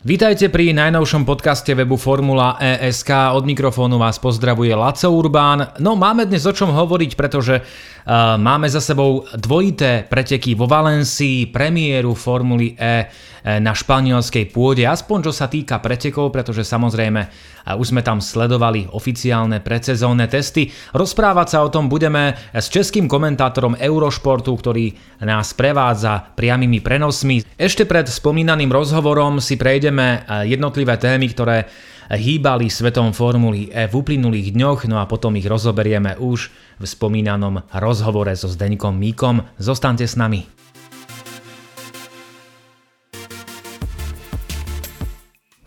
[0.00, 3.36] Vítajte pri najnovšom podcaste webu Formula ESK.
[3.36, 5.76] Od mikrofónu vás pozdravuje Laco Urbán.
[5.76, 11.52] No máme dnes o čom hovoriť, pretože uh, máme za sebou dvojité preteky vo Valencii,
[11.52, 17.28] premiéru Formuly E na španielskej pôde, aspoň čo sa týka pretekov, pretože samozrejme
[17.66, 20.70] už sme tam sledovali oficiálne predsezónne testy.
[20.94, 24.94] Rozprávať sa o tom budeme s českým komentátorom Eurošportu, ktorý
[25.26, 27.42] nás prevádza priamými prenosmi.
[27.58, 31.64] Ešte pred spomínaným rozhovorom si prejdeme prejdeme jednotlivé témy, ktoré
[32.10, 37.64] hýbali svetom Formuly E v uplynulých dňoch, no a potom ich rozoberieme už v spomínanom
[37.80, 39.46] rozhovore so Zdeňkom Míkom.
[39.56, 40.59] Zostaňte s nami.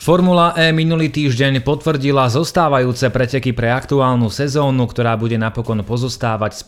[0.03, 6.62] Formula E minulý týždeň potvrdila zostávajúce preteky pre aktuálnu sezónu, ktorá bude napokon pozostávať z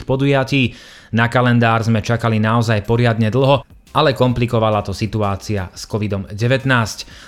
[0.00, 0.72] 15 podujatí.
[1.12, 6.38] Na kalendár sme čakali naozaj poriadne dlho ale komplikovala to situácia s COVID-19.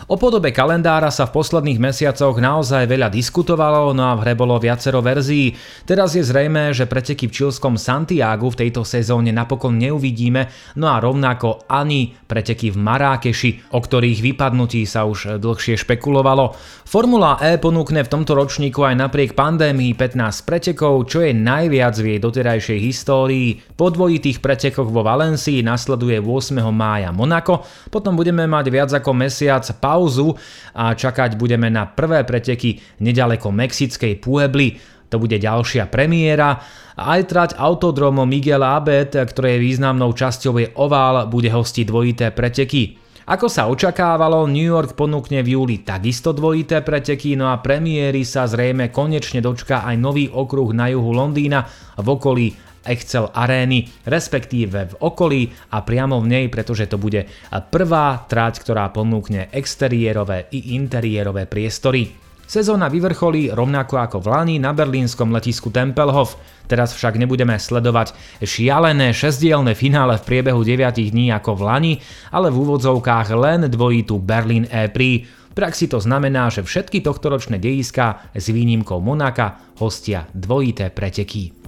[0.07, 4.55] O podobe kalendára sa v posledných mesiacoch naozaj veľa diskutovalo, no a v hre bolo
[4.63, 5.59] viacero verzií.
[5.83, 11.03] Teraz je zrejme, že preteky v čilskom Santiagu v tejto sezóne napokon neuvidíme, no a
[11.03, 16.55] rovnako ani preteky v Marákeši, o ktorých vypadnutí sa už dlhšie špekulovalo.
[16.87, 22.07] Formula E ponúkne v tomto ročníku aj napriek pandémii 15 pretekov, čo je najviac v
[22.15, 23.59] jej doterajšej histórii.
[23.75, 29.65] Po dvojitých pretekoch vo Valencii nasleduje 8 mája Monako, potom budeme mať viac ako mesiac
[29.81, 30.37] pauzu
[30.77, 34.77] a čakať budeme na prvé preteky nedaleko mexickej Puebly.
[35.09, 36.61] To bude ďalšia premiéra.
[36.97, 43.01] Aj trať autodromo Miguel Abed, ktorej významnou časťou je ovál, bude hostiť dvojité preteky.
[43.23, 48.51] Ako sa očakávalo, New York ponúkne v júli takisto dvojité preteky, no a premiéry sa
[48.51, 51.63] zrejme konečne dočká aj nový okruh na juhu Londýna
[52.03, 57.27] v okolí Excel arény, respektíve v okolí a priamo v nej, pretože to bude
[57.71, 62.23] prvá trať, ktorá ponúkne exteriérové i interiérové priestory.
[62.43, 66.37] Sezóna vyvrcholí rovnako ako v Lani na berlínskom letisku Tempelhof.
[66.69, 68.13] Teraz však nebudeme sledovať
[68.45, 71.95] šialené šesdielne finále v priebehu 9 dní ako v Lani,
[72.29, 75.25] ale v úvodzovkách len dvojitú Berlin E-Prix.
[75.25, 81.62] V praxi to znamená, že všetky tohtoročné dejiska s výnimkou Monaka hostia dvojité preteky.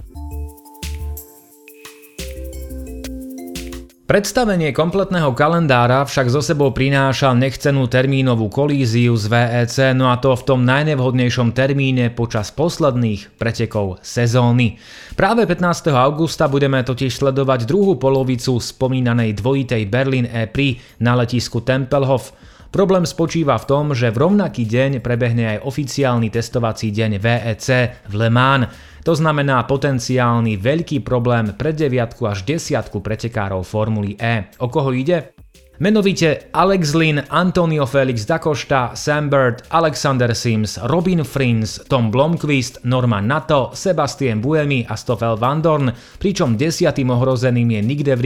[4.05, 10.37] Predstavenie kompletného kalendára však zo sebou prináša nechcenú termínovú kolíziu z VEC, no a to
[10.37, 14.77] v tom najnevhodnejšom termíne počas posledných pretekov sezóny.
[15.17, 15.89] Práve 15.
[15.89, 22.29] augusta budeme totiž sledovať druhú polovicu spomínanej dvojitej Berlin E-Prix na letisku Tempelhof.
[22.75, 27.67] Problém spočíva v tom, že v rovnaký deň prebehne aj oficiálny testovací deň VEC
[28.11, 28.67] v Le Mans.
[29.07, 34.51] To znamená potenciálny veľký problém pre deviatku až desiatku pretekárov Formuly E.
[34.59, 35.31] O koho ide?
[35.79, 42.83] Menovite Alex Lynn, Antonio Felix da Costa, Sam Bird, Alexander Sims, Robin Frins, Tom Blomqvist,
[42.83, 48.19] Norman Nato, Sebastian Buemi a Stoffel Van Dorn, pričom desiatým ohrozeným je Nick De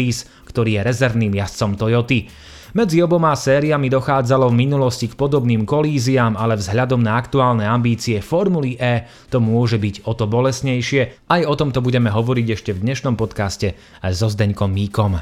[0.49, 2.49] ktorý je rezervným jazdcom Toyoty.
[2.69, 8.77] Medzi oboma sériami dochádzalo v minulosti k podobným kolíziám, ale vzhľadom na aktuálne ambície Formuly
[8.77, 11.25] E to môže byť o to bolesnejšie.
[11.33, 13.73] Aj o tomto budeme hovoriť ešte v dnešnom podcaste
[14.13, 15.17] so Zdeňkom Míkom.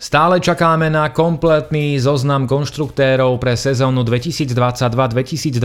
[0.00, 5.60] Stále čakáme na kompletný zoznam konštruktérov pre sezónu 2022-2023,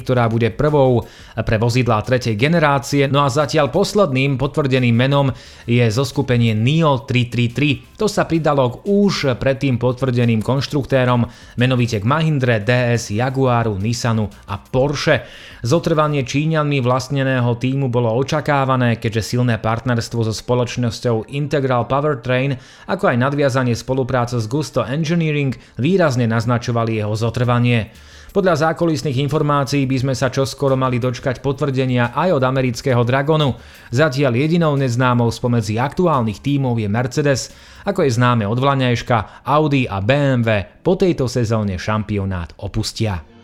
[0.00, 1.04] ktorá bude prvou
[1.36, 5.28] pre vozidlá tretej generácie, no a zatiaľ posledným potvrdeným menom
[5.68, 8.00] je zoskupenie NIO 333.
[8.00, 11.28] To sa pridalo k už predtým potvrdeným konštruktérom,
[11.60, 15.28] menovite k Mahindre, DS, Jaguaru, Nissanu a Porsche.
[15.60, 22.56] Zotrvanie Číňanmi vlastneného týmu bolo očakávané, keďže silné partnerstvo so spoločnosťou Integral Powertrain,
[22.88, 27.90] ako aj nadviazanie nadviazanie spolupráce s Gusto Engineering výrazne naznačovali jeho zotrvanie.
[28.30, 33.56] Podľa zákulisných informácií by sme sa čoskoro mali dočkať potvrdenia aj od amerického Dragonu.
[33.90, 37.50] Zatiaľ jedinou neznámou spomedzi aktuálnych tímov je Mercedes,
[37.88, 43.35] ako je známe od Vlaňajška, Audi a BMW po tejto sezóne šampionát opustia.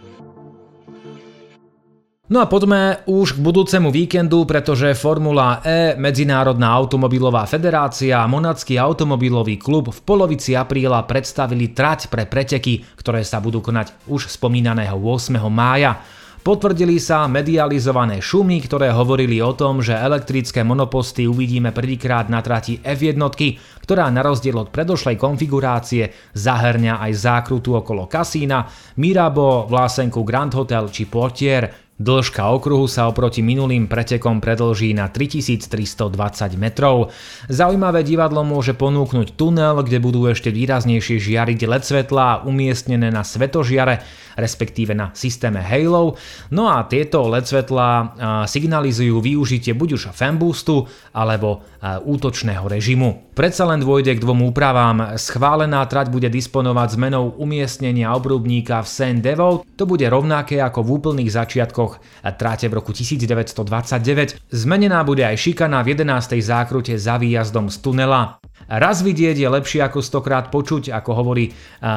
[2.32, 8.80] No a poďme už k budúcemu víkendu, pretože Formula E, Medzinárodná automobilová federácia a Monacký
[8.80, 14.96] automobilový klub v polovici apríla predstavili trať pre preteky, ktoré sa budú konať už spomínaného
[14.96, 15.36] 8.
[15.52, 16.00] mája.
[16.42, 22.80] Potvrdili sa medializované šumy, ktoré hovorili o tom, že elektrické monoposty uvidíme prvýkrát na trati
[22.80, 23.14] F1,
[23.78, 28.66] ktorá na rozdiel od predošlej konfigurácie zahrňa aj zákrutu okolo kasína,
[28.98, 31.81] Mirabo, Vlásenku Grand Hotel či Portier.
[32.00, 36.08] Dĺžka okruhu sa oproti minulým pretekom predlží na 3320
[36.56, 37.12] metrov.
[37.52, 44.02] Zaujímavé divadlo môže ponúknuť tunel, kde budú ešte výraznejšie žiariť LED svetlá umiestnené na svetožiare,
[44.34, 46.16] respektíve na systéme Halo.
[46.50, 48.16] No a tieto LED svetlá
[48.48, 53.30] signalizujú využitie buď už fanboostu alebo útočného režimu.
[53.36, 55.20] Predsa len dôjde k dvom úpravám.
[55.20, 59.62] Schválená trať bude disponovať zmenou umiestnenia obrubníka v Saint Devo.
[59.76, 61.98] To bude rovnaké ako v úplných začiatkoch rokoch
[62.38, 64.54] tráte v roku 1929.
[64.54, 66.38] Zmenená bude aj šikana v 11.
[66.38, 68.38] zákrute za výjazdom z tunela.
[68.70, 71.50] Raz vidieť je lepšie ako stokrát počuť, ako hovorí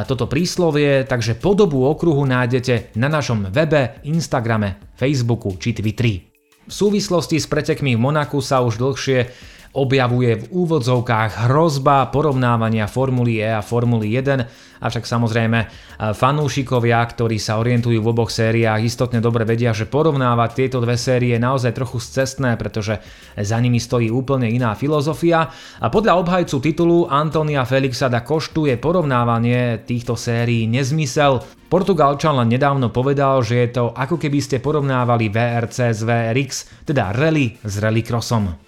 [0.10, 6.34] toto príslovie, takže podobu okruhu nájdete na našom webe, Instagrame, Facebooku či Twitteri.
[6.66, 9.30] V súvislosti s pretekmi v Monaku sa už dlhšie
[9.76, 15.68] objavuje v úvodzovkách hrozba porovnávania Formuly E a Formuly 1, avšak samozrejme e,
[16.16, 21.36] fanúšikovia, ktorí sa orientujú v oboch sériách, istotne dobre vedia, že porovnávať tieto dve série
[21.36, 23.04] je naozaj trochu scestné, pretože
[23.36, 25.52] za nimi stojí úplne iná filozofia
[25.84, 31.44] a podľa obhajcu titulu Antonia Felixa da Koštu je porovnávanie týchto sérií nezmysel.
[31.68, 36.50] Portugalčan len nedávno povedal, že je to ako keby ste porovnávali VRC s VRX,
[36.88, 38.65] teda rally s rallycrossom.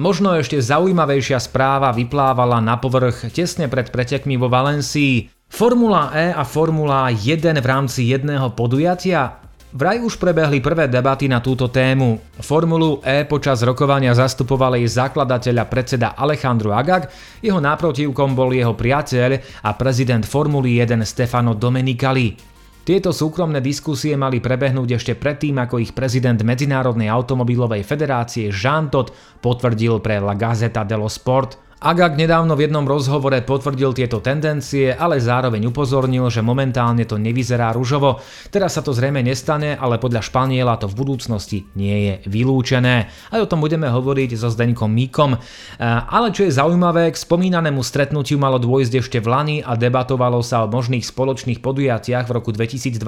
[0.00, 5.28] Možno ešte zaujímavejšia správa vyplávala na povrch tesne pred pretekmi vo Valencii.
[5.50, 9.44] Formula E a Formula 1 v rámci jedného podujatia?
[9.70, 12.18] Vraj už prebehli prvé debaty na túto tému.
[12.42, 17.06] Formulu E počas rokovania zastupoval jej zakladateľ a predseda Alejandro Agag,
[17.38, 22.49] jeho náprotivkom bol jeho priateľ a prezident Formuly 1 Stefano Domenicali.
[22.90, 29.14] Tieto súkromné diskusie mali prebehnúť ešte predtým, ako ich prezident Medzinárodnej automobilovej federácie Jean Todt
[29.38, 35.16] potvrdil pre La Gazzetta dello Sport– Agag nedávno v jednom rozhovore potvrdil tieto tendencie, ale
[35.16, 38.20] zároveň upozornil, že momentálne to nevyzerá ružovo.
[38.52, 43.08] Teraz sa to zrejme nestane, ale podľa Španiela to v budúcnosti nie je vylúčené.
[43.32, 45.32] Aj o tom budeme hovoriť so Zdeňkom Míkom.
[45.32, 45.38] E,
[45.80, 50.68] ale čo je zaujímavé, k spomínanému stretnutiu malo dôjsť ešte v Lani a debatovalo sa
[50.68, 53.00] o možných spoločných podujatiach v roku 2022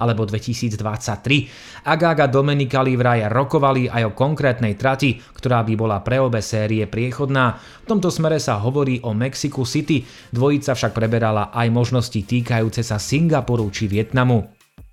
[0.00, 1.84] alebo 2023.
[1.84, 6.88] Agag a Domenikali vraj rokovali aj o konkrétnej trati, ktorá by bola pre obe série
[6.88, 13.02] priechodná tomto smere sa hovorí o Mexico City, dvojica však preberala aj možnosti týkajúce sa
[13.02, 14.46] Singapuru či Vietnamu.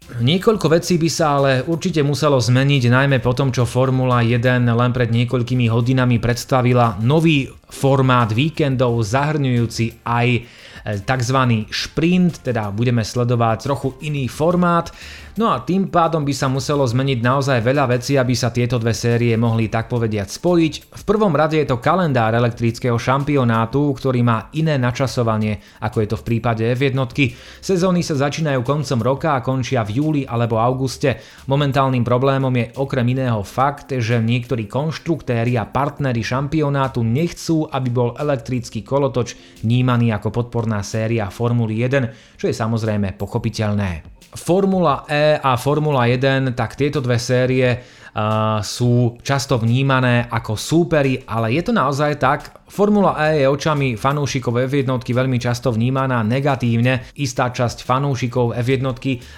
[0.08, 4.92] Niekoľko vecí by sa ale určite muselo zmeniť, najmä po tom, čo Formula 1 len
[4.96, 10.28] pred niekoľkými hodinami predstavila nový formát víkendov zahrňujúci aj
[10.88, 11.40] tzv.
[11.68, 14.88] šprint, teda budeme sledovať trochu iný formát.
[15.38, 18.90] No a tým pádom by sa muselo zmeniť naozaj veľa vecí, aby sa tieto dve
[18.96, 20.74] série mohli tak povediať spojiť.
[20.98, 26.18] V prvom rade je to kalendár elektrického šampionátu, ktorý má iné načasovanie, ako je to
[26.18, 26.98] v prípade F1.
[27.62, 31.22] Sezóny sa začínajú koncom roka a končia v júli alebo auguste.
[31.46, 38.14] Momentálnym problémom je okrem iného fakt, že niektorí konštruktéri a partnery šampionátu nechcú, aby bol
[38.14, 39.34] elektrický kolotoč
[39.66, 44.18] vnímaný ako podporná séria Formuly 1, čo je samozrejme pochopiteľné.
[44.38, 47.66] Formula E a Formula 1, tak tieto dve série
[48.66, 52.58] sú často vnímané ako súpery, ale je to naozaj tak?
[52.68, 57.08] Formula E je očami fanúšikov F1 veľmi často vnímaná negatívne.
[57.16, 58.84] Istá časť fanúšikov F1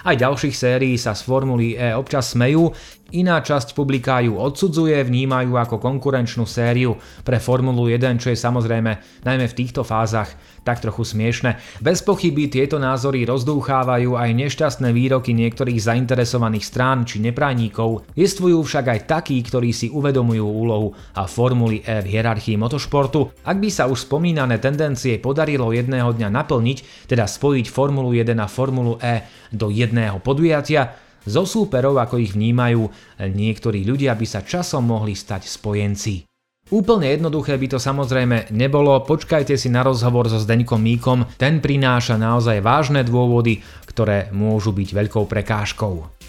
[0.02, 2.74] aj ďalších sérií sa z Formuly E občas smejú,
[3.14, 9.22] iná časť publiká ju odsudzuje, vnímajú ako konkurenčnú sériu pre Formulu 1, čo je samozrejme
[9.22, 10.34] najmä v týchto fázach
[10.66, 11.56] tak trochu smiešne.
[11.80, 18.10] Bez pochyby tieto názory rozdúchávajú aj nešťastné výroky niektorých zainteresovaných strán či neprajníkov.
[18.18, 23.32] Jestvujú však aj takí, ktorí si uvedomujú úlohu a Formuly E v hierarchii motošportu športu,
[23.48, 28.44] ak by sa už spomínané tendencie podarilo jedného dňa naplniť, teda spojiť Formulu 1 a
[28.44, 32.86] Formulu E do jedného podujatia, zo súperov, ako ich vnímajú
[33.24, 36.28] niektorí ľudia, by sa časom mohli stať spojenci.
[36.70, 42.14] Úplne jednoduché by to samozrejme nebolo, počkajte si na rozhovor so Zdeňkom Míkom, ten prináša
[42.14, 43.58] naozaj vážne dôvody,
[43.90, 46.19] ktoré môžu byť veľkou prekážkou.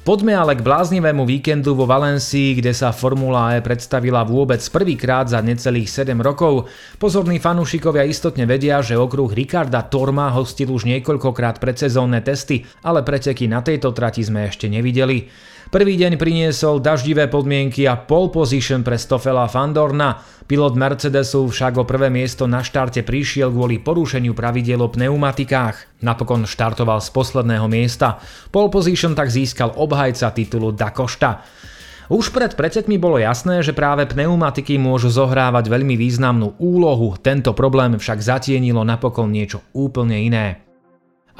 [0.00, 5.44] Poďme ale k bláznivému víkendu vo Valencii, kde sa Formula E predstavila vôbec prvýkrát za
[5.44, 6.72] necelých 7 rokov.
[6.96, 13.44] Pozorní fanúšikovia istotne vedia, že okruh Ricarda Torma hostil už niekoľkokrát predsezónne testy, ale preteky
[13.44, 15.28] na tejto trati sme ešte nevideli.
[15.70, 20.18] Prvý deň priniesol daždivé podmienky a pole position pre Stofela Fandorna.
[20.50, 26.02] Pilot Mercedesu však o prvé miesto na štarte prišiel kvôli porušeniu pravidiel o pneumatikách.
[26.02, 28.18] Napokon štartoval z posledného miesta.
[28.50, 31.46] Pole position tak získal obhajca titulu Da Costa.
[32.10, 37.94] Už pred pretekmi bolo jasné, že práve pneumatiky môžu zohrávať veľmi významnú úlohu, tento problém
[37.94, 40.69] však zatienilo napokon niečo úplne iné.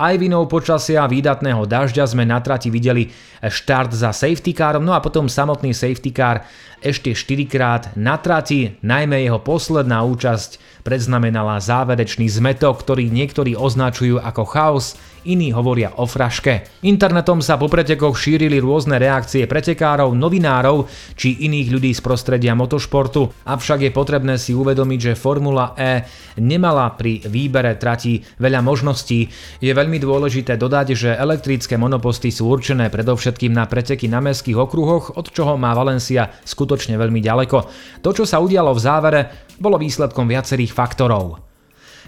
[0.00, 3.12] Aj vinou počasia výdatného dažďa sme na trati videli
[3.44, 6.48] štart za safety carom, no a potom samotný safety car
[6.80, 14.16] ešte 4 krát na trati, najmä jeho posledná účasť predznamenala záverečný zmetok, ktorý niektorí označujú
[14.16, 14.96] ako chaos,
[15.28, 16.80] iní hovoria o fraške.
[16.88, 23.44] Internetom sa po pretekoch šírili rôzne reakcie pretekárov, novinárov či iných ľudí z prostredia motošportu,
[23.44, 26.08] avšak je potrebné si uvedomiť, že Formula E
[26.40, 29.28] nemala pri výbere trati veľa možností.
[29.60, 35.18] Je veľmi dôležité dodať, že elektrické monoposty sú určené predovšetkým na preteky na mestských okruhoch,
[35.18, 37.58] od čoho má Valencia skutočne veľmi ďaleko.
[38.04, 39.20] To, čo sa udialo v závere,
[39.58, 41.49] bolo výsledkom viacerých faktorov.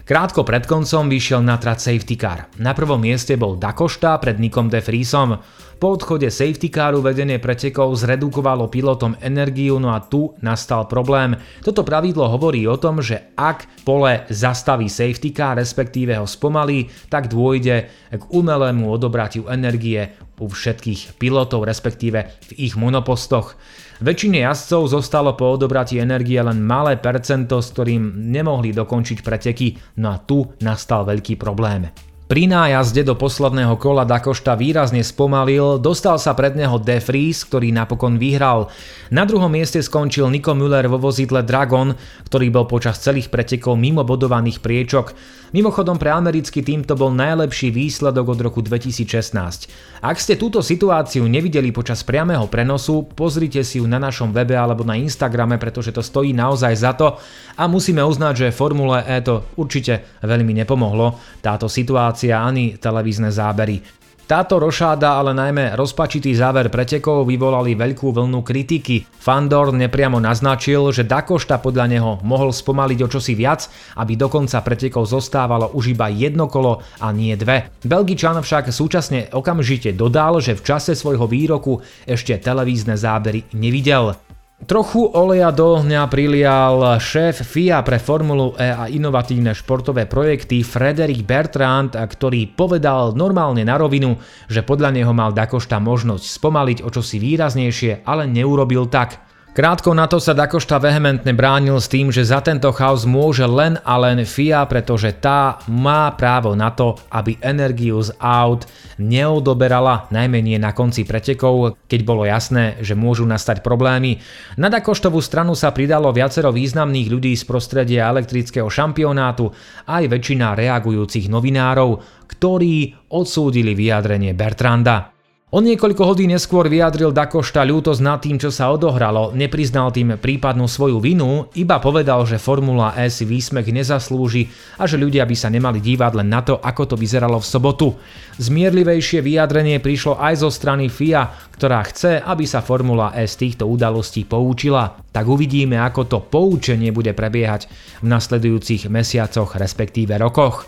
[0.03, 2.51] Krátko pred koncom vyšiel na trať safety car.
[2.59, 5.39] Na prvom mieste bol Dakošta pred Nikom de Friesom.
[5.79, 11.39] Po odchode safety caru vedenie pretekov zredukovalo pilotom energiu, no a tu nastal problém.
[11.63, 17.31] Toto pravidlo hovorí o tom, že ak pole zastaví safety car, respektíve ho spomalí, tak
[17.31, 23.55] dôjde k umelému odobratiu energie u všetkých pilotov, respektíve v ich monopostoch.
[24.03, 30.11] Väčšine jazdcov zostalo po odobratí energie len malé percento, s ktorým nemohli dokončiť preteky, no
[30.11, 31.87] a tu nastal veľký problém.
[32.33, 37.77] Pri nájazde do posledného kola Dakošta výrazne spomalil, dostal sa pred neho De Vries, ktorý
[37.77, 38.73] napokon vyhral.
[39.13, 41.93] Na druhom mieste skončil Nico Müller vo vozidle Dragon,
[42.25, 45.13] ktorý bol počas celých pretekov mimo bodovaných priečok.
[45.53, 50.01] Mimochodom pre americký tým to bol najlepší výsledok od roku 2016.
[50.01, 54.81] Ak ste túto situáciu nevideli počas priamého prenosu, pozrite si ju na našom webe alebo
[54.81, 57.21] na Instagrame, pretože to stojí naozaj za to
[57.61, 61.21] a musíme uznať, že Formule E to určite veľmi nepomohlo.
[61.45, 64.03] Táto situácia ani televízne zábery.
[64.23, 69.05] Táto rošáda, ale najmä rozpačitý záver pretekov vyvolali veľkú vlnu kritiky.
[69.05, 74.63] Fandor nepriamo naznačil, že Dakošta podľa neho mohol spomaliť o čosi viac, aby do konca
[74.65, 77.77] pretekov zostávalo už iba jedno kolo a nie dve.
[77.85, 84.17] Belgičan však súčasne okamžite dodal, že v čase svojho výroku ešte televízne zábery nevidel.
[84.63, 91.27] Trochu oleja do ohňa prilial šéf FIA pre Formulu E a inovatívne športové projekty Frederik
[91.27, 94.15] Bertrand, ktorý povedal normálne na rovinu,
[94.47, 99.32] že podľa neho mal Dakošta možnosť spomaliť o čosi výraznejšie, ale neurobil tak.
[99.53, 103.77] Krátko na to sa Dakošta vehementne bránil s tým, že za tento chaos môže len
[103.85, 108.65] a len FIA, pretože tá má právo na to, aby energiu z aut
[108.97, 114.25] neodoberala, najmenej na konci pretekov, keď bolo jasné, že môžu nastať problémy.
[114.57, 119.53] Na Dakoštovú stranu sa pridalo viacero významných ľudí z prostredia elektrického šampionátu,
[119.85, 125.13] aj väčšina reagujúcich novinárov, ktorí odsúdili vyjadrenie Bertranda.
[125.53, 130.65] O niekoľko hodín neskôr vyjadril Dakošta ľútosť nad tým, čo sa odohralo, nepriznal tým prípadnú
[130.65, 134.49] svoju vinu, iba povedal, že Formula E si výsmech nezaslúži
[134.81, 137.93] a že ľudia by sa nemali dívať len na to, ako to vyzeralo v sobotu.
[138.41, 143.69] Zmierlivejšie vyjadrenie prišlo aj zo strany FIA, ktorá chce, aby sa Formula E z týchto
[143.69, 145.05] udalostí poučila.
[145.13, 147.69] Tak uvidíme, ako to poučenie bude prebiehať
[148.01, 150.65] v nasledujúcich mesiacoch, respektíve rokoch.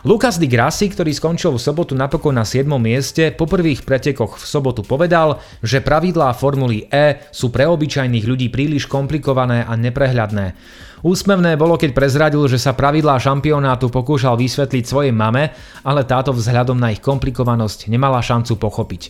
[0.00, 2.64] Lukas Di Grassi, ktorý skončil v sobotu napokon na 7.
[2.80, 8.48] mieste, po prvých pretekoch v sobotu povedal, že pravidlá Formuly E sú pre obyčajných ľudí
[8.48, 10.56] príliš komplikované a neprehľadné.
[11.04, 15.52] Úsmevné bolo, keď prezradil, že sa pravidlá šampionátu pokúšal vysvetliť svojej mame,
[15.84, 19.02] ale táto vzhľadom na ich komplikovanosť nemala šancu pochopiť.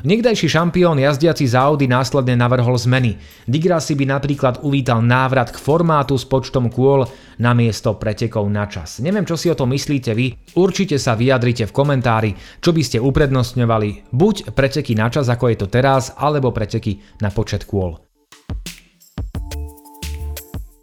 [0.00, 3.20] Niekdajší šampión jazdiaci za Audi následne navrhol zmeny.
[3.44, 7.04] Digrasi by napríklad uvítal návrat k formátu s počtom kôl
[7.36, 9.04] na miesto pretekov na čas.
[9.04, 10.56] Neviem, čo si o tom myslíte vy.
[10.56, 12.30] Určite sa vyjadrite v komentári,
[12.64, 14.08] čo by ste uprednostňovali.
[14.08, 18.09] Buď preteky na čas, ako je to teraz, alebo preteky na počet kôl.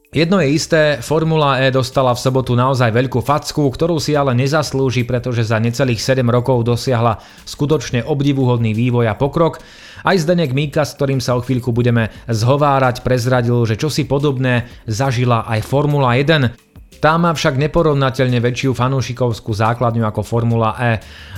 [0.08, 5.04] Jedno je isté, Formula E dostala v sobotu naozaj veľkú facku, ktorú si ale nezaslúži,
[5.04, 9.60] pretože za necelých 7 rokov dosiahla skutočne obdivuhodný vývoj a pokrok.
[10.08, 15.44] Aj Zdenek Míka, s ktorým sa o chvíľku budeme zhovárať, prezradil, že čosi podobné zažila
[15.44, 16.56] aj Formula 1.
[16.98, 20.94] Tá má však neporovnateľne väčšiu fanúšikovskú základňu ako Formula E.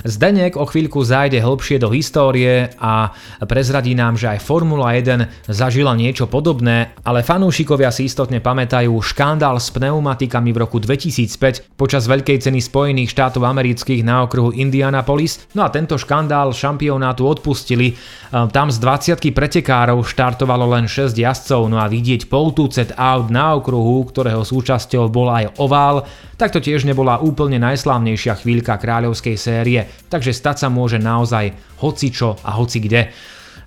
[0.08, 3.12] Zdenek o chvíľku zájde hĺbšie do histórie a
[3.44, 9.60] prezradí nám, že aj Formula 1 zažila niečo podobné, ale fanúšikovia si istotne pamätajú škandál
[9.60, 15.52] s pneumatikami v roku 2005 počas Veľkej ceny Spojených štátov amerických na okruhu Indianapolis.
[15.52, 17.92] No a tento škandál šampionátu odpustili.
[18.32, 24.08] Tam z 20 pretekárov štartovalo len 6 jazdcov, no a vidieť poltúcet aut na okruhu,
[24.08, 26.06] ktorého súčasťou bola aj ovál,
[26.38, 32.38] tak to tiež nebola úplne najslávnejšia chvíľka kráľovskej série, takže stať sa môže naozaj hocičo
[32.44, 33.10] a hoci kde.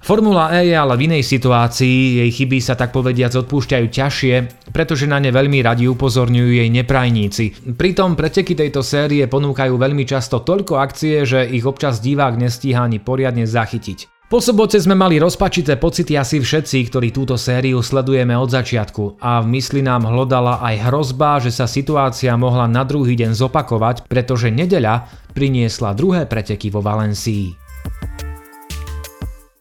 [0.04, 4.36] Formula E je ale v inej situácii, jej chyby sa tak povediac odpúšťajú ťažšie,
[4.75, 7.72] pretože na ne veľmi radi upozorňujú jej neprajníci.
[7.72, 13.00] Pritom preteky tejto série ponúkajú veľmi často toľko akcie, že ich občas divák nestíha ani
[13.00, 14.12] poriadne zachytiť.
[14.34, 19.46] Po sobote sme mali rozpačité pocity asi všetci, ktorí túto sériu sledujeme od začiatku a
[19.46, 24.50] v mysli nám hlodala aj hrozba, že sa situácia mohla na druhý deň zopakovať, pretože
[24.50, 25.06] nedeľa
[25.38, 27.54] priniesla druhé preteky vo Valencii.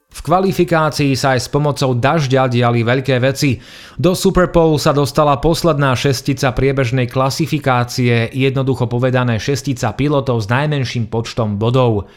[0.08, 3.60] V kvalifikácii sa aj s pomocou dažďa diali veľké veci.
[4.00, 11.12] Do Super Bowl sa dostala posledná šestica priebežnej klasifikácie, jednoducho povedané šestica pilotov s najmenším
[11.12, 12.08] počtom bodov.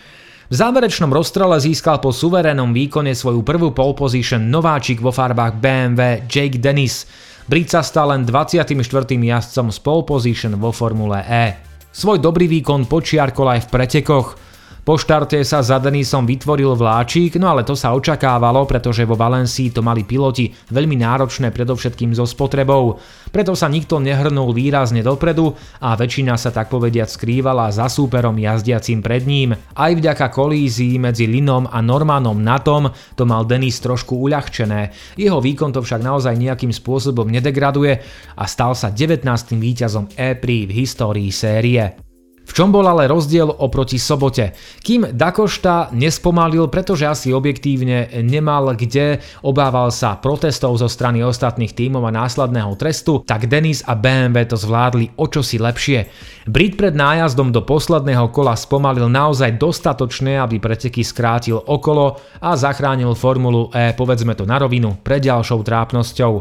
[0.46, 6.30] V záverečnom rozstrele získal po suverénnom výkone svoju prvú pole position nováčik vo farbách BMW
[6.30, 7.10] Jake Dennis.
[7.50, 8.78] Brit sa stal len 24.
[9.10, 11.46] jazdcom z pole position vo Formule E.
[11.90, 14.28] Svoj dobrý výkon počiarkol aj v pretekoch–
[14.86, 19.74] po štarte sa za Denisom vytvoril vláčik, no ale to sa očakávalo, pretože vo Valencii
[19.74, 23.02] to mali piloti veľmi náročné predovšetkým so spotrebou.
[23.34, 29.02] Preto sa nikto nehrnul výrazne dopredu a väčšina sa tak povediať skrývala za súperom jazdiacim
[29.02, 29.58] pred ním.
[29.58, 34.94] Aj vďaka kolízii medzi Linom a Normanom na tom to mal Denis trošku uľahčené.
[35.18, 38.06] Jeho výkon to však naozaj nejakým spôsobom nedegraduje
[38.38, 39.26] a stal sa 19.
[39.58, 42.15] víťazom E-Prix v histórii série.
[42.46, 44.54] V čom bol ale rozdiel oproti sobote?
[44.86, 52.06] Kým Dakošta nespomalil, pretože asi objektívne nemal kde, obával sa protestov zo strany ostatných tímov
[52.06, 56.00] a následného trestu, tak Denis a BMW to zvládli o čosi lepšie.
[56.46, 63.18] Brit pred nájazdom do posledného kola spomalil naozaj dostatočne, aby preteky skrátil okolo a zachránil
[63.18, 66.34] Formulu E, povedzme to na rovinu, pred ďalšou trápnosťou.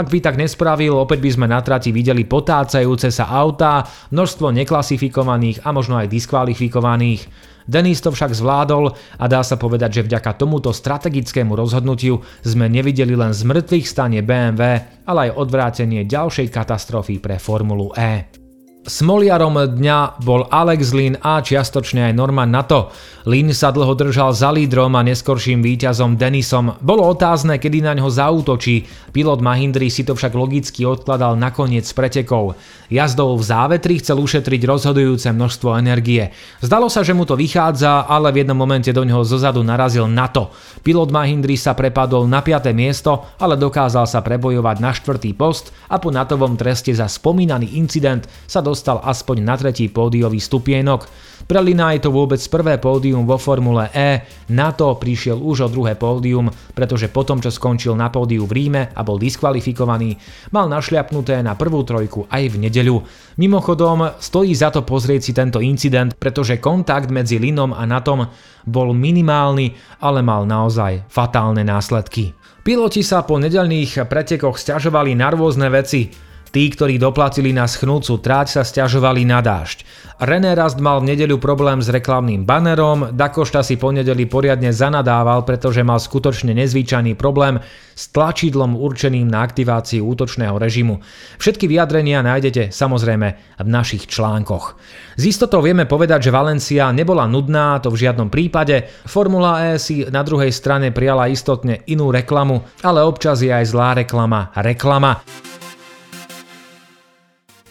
[0.00, 5.49] Ak by tak nespravil, opäť by sme na trati videli potácajúce sa autá, množstvo neklasifikovaných
[5.50, 7.22] zranených a možno aj diskvalifikovaných.
[7.70, 13.14] Denis to však zvládol a dá sa povedať, že vďaka tomuto strategickému rozhodnutiu sme nevideli
[13.14, 14.62] len zmrtvých stane BMW,
[15.06, 18.39] ale aj odvrátenie ďalšej katastrofy pre Formulu E.
[18.80, 22.88] Smoliarom dňa bol Alex Lin a čiastočne aj Norman Nato.
[23.28, 26.80] Lin sa dlho držal za lídrom a neskorším víťazom Denisom.
[26.80, 28.88] Bolo otázne, kedy na ňo zautočí.
[29.12, 32.56] Pilot Mahindry si to však logicky odkladal na koniec pretekov.
[32.88, 36.32] Jazdou v závetri chcel ušetriť rozhodujúce množstvo energie.
[36.64, 40.48] Zdalo sa, že mu to vychádza, ale v jednom momente do ňoho zozadu narazil Nato.
[40.80, 42.72] Pilot Mahindry sa prepadol na 5.
[42.72, 48.24] miesto, ale dokázal sa prebojovať na štvrtý post a po Natovom treste za spomínaný incident
[48.48, 51.10] sa dostal aspoň na tretí pódiový stupienok.
[51.50, 54.22] Pre Lina je to vôbec prvé pódium vo Formule E,
[54.54, 58.82] na to prišiel už o druhé pódium, pretože potom, čo skončil na pódiu v Ríme
[58.94, 60.14] a bol diskvalifikovaný,
[60.54, 63.02] mal našľapnuté na prvú trojku aj v nedeľu.
[63.34, 68.30] Mimochodom, stojí za to pozrieť si tento incident, pretože kontakt medzi Linom a Natom
[68.62, 69.74] bol minimálny,
[70.06, 72.38] ale mal naozaj fatálne následky.
[72.60, 78.58] Piloti sa po nedelných pretekoch stiažovali na rôzne veci, Tí, ktorí doplatili na schnúcu tráť,
[78.58, 79.86] sa stiažovali na dážď.
[80.20, 85.46] René Rast mal v nedeľu problém s reklamným banerom, Dakošta si po nedeli poriadne zanadával,
[85.46, 87.62] pretože mal skutočne nezvyčajný problém
[87.94, 90.98] s tlačidlom určeným na aktiváciu útočného režimu.
[91.38, 93.28] Všetky vyjadrenia nájdete samozrejme
[93.62, 94.74] v našich článkoch.
[95.16, 98.90] Z istotou vieme povedať, že Valencia nebola nudná, to v žiadnom prípade.
[99.06, 103.94] Formula E si na druhej strane prijala istotne inú reklamu, ale občas je aj zlá
[103.94, 105.22] reklama reklama.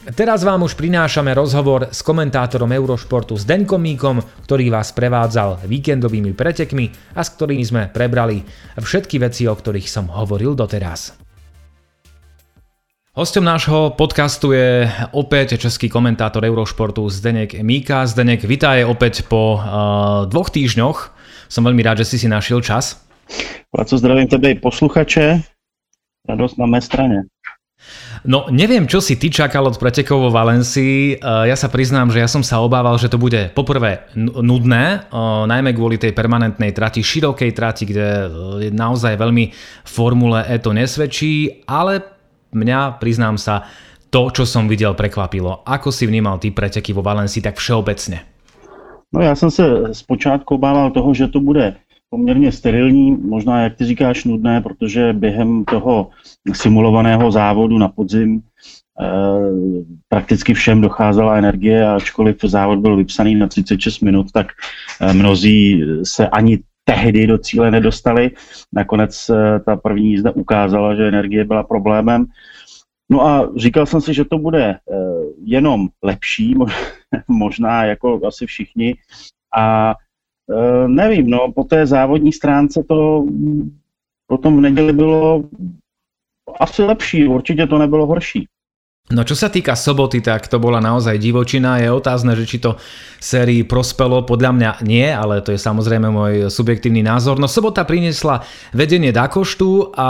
[0.10, 6.34] Teraz vám už prinášame rozhovor s komentátorom Eurošportu s Denkom Míkom, ktorý vás prevádzal víkendovými
[6.34, 8.42] pretekmi a s ktorými sme prebrali
[8.74, 11.14] všetky veci, o ktorých som hovoril doteraz.
[13.14, 18.02] Hostom nášho podcastu je opäť český komentátor Eurošportu Zdenek Míka.
[18.10, 20.98] Zdenek, vitaj opäť po uh, dvoch týždňoch.
[21.54, 22.98] Som veľmi rád, že si si našiel čas.
[23.70, 25.46] Placo, zdravím tebe i posluchače.
[26.26, 27.18] Radosť na mé strane.
[28.28, 31.16] No neviem, čo si ty čakal od pretekov vo Valencii.
[31.16, 35.20] E, ja sa priznám, že ja som sa obával, že to bude poprvé nudné, e,
[35.48, 38.28] najmä kvôli tej permanentnej trati, širokej trati, kde e,
[38.76, 39.56] naozaj veľmi
[39.88, 42.04] Formule E to nesvedčí, ale
[42.52, 43.64] mňa, priznám sa,
[44.10, 45.64] to, čo som videl, prekvapilo.
[45.64, 48.26] Ako si vnímal ty preteky vo Valencii tak všeobecne?
[49.14, 51.76] No já jsem se zpočátku obával toho, že to bude
[52.10, 56.10] poměrně sterilní, možná, jak ty říkáš, nudné, protože během toho
[56.54, 58.42] simulovaného závodu na podzim
[59.02, 59.06] eh,
[60.08, 64.48] prakticky všem docházela energie a ačkoliv závod byl vypsaný na 36 minut, tak
[65.02, 68.32] eh, mnozí se ani tehdy do cíle nedostali.
[68.74, 72.26] Nakonec eh, ta první jízda ukázala, že energie byla problémem.
[73.12, 74.78] No a říkal jsem si, že to bude
[75.44, 76.56] jenom lepší,
[77.28, 78.96] možná jako asi všichni,
[79.58, 79.96] a
[80.88, 83.26] nevím, no, po té závodní stránce to
[84.28, 85.44] potom v neděli bylo
[86.60, 88.48] asi lepší, určitě to nebylo horší.
[89.10, 91.82] No čo sa týka soboty, tak to bola naozaj divočina.
[91.82, 92.78] Je otázne, že či to
[93.18, 94.22] sérii prospelo.
[94.22, 97.42] Podľa mňa nie, ale to je samozrejme môj subjektívny názor.
[97.42, 100.10] No sobota priniesla vedenie Dakoštu a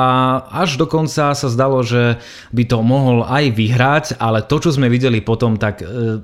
[0.52, 2.20] až dokonca sa zdalo, že
[2.52, 5.80] by to mohol aj vyhrať, ale to, čo sme videli potom, tak...
[5.80, 6.20] E,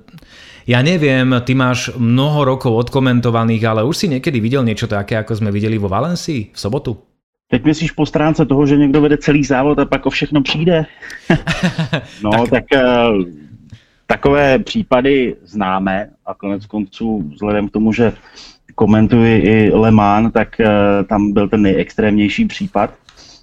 [0.66, 5.38] ja neviem, ty máš mnoho rokov odkomentovaných, ale už si niekedy videl niečo také, ako
[5.38, 6.98] sme videli vo Valencii v sobotu?
[7.50, 10.86] Teď myslíš po stránce toho, že někdo vede celý závod a pak o všechno přijde?
[12.24, 13.24] no, tak, tak uh,
[14.08, 18.14] takové případy známe a konec konců vzhledem k tomu, že
[18.76, 20.66] komentuji i Le Mans, tak uh,
[21.08, 22.94] tam byl ten nejextrémnější případ,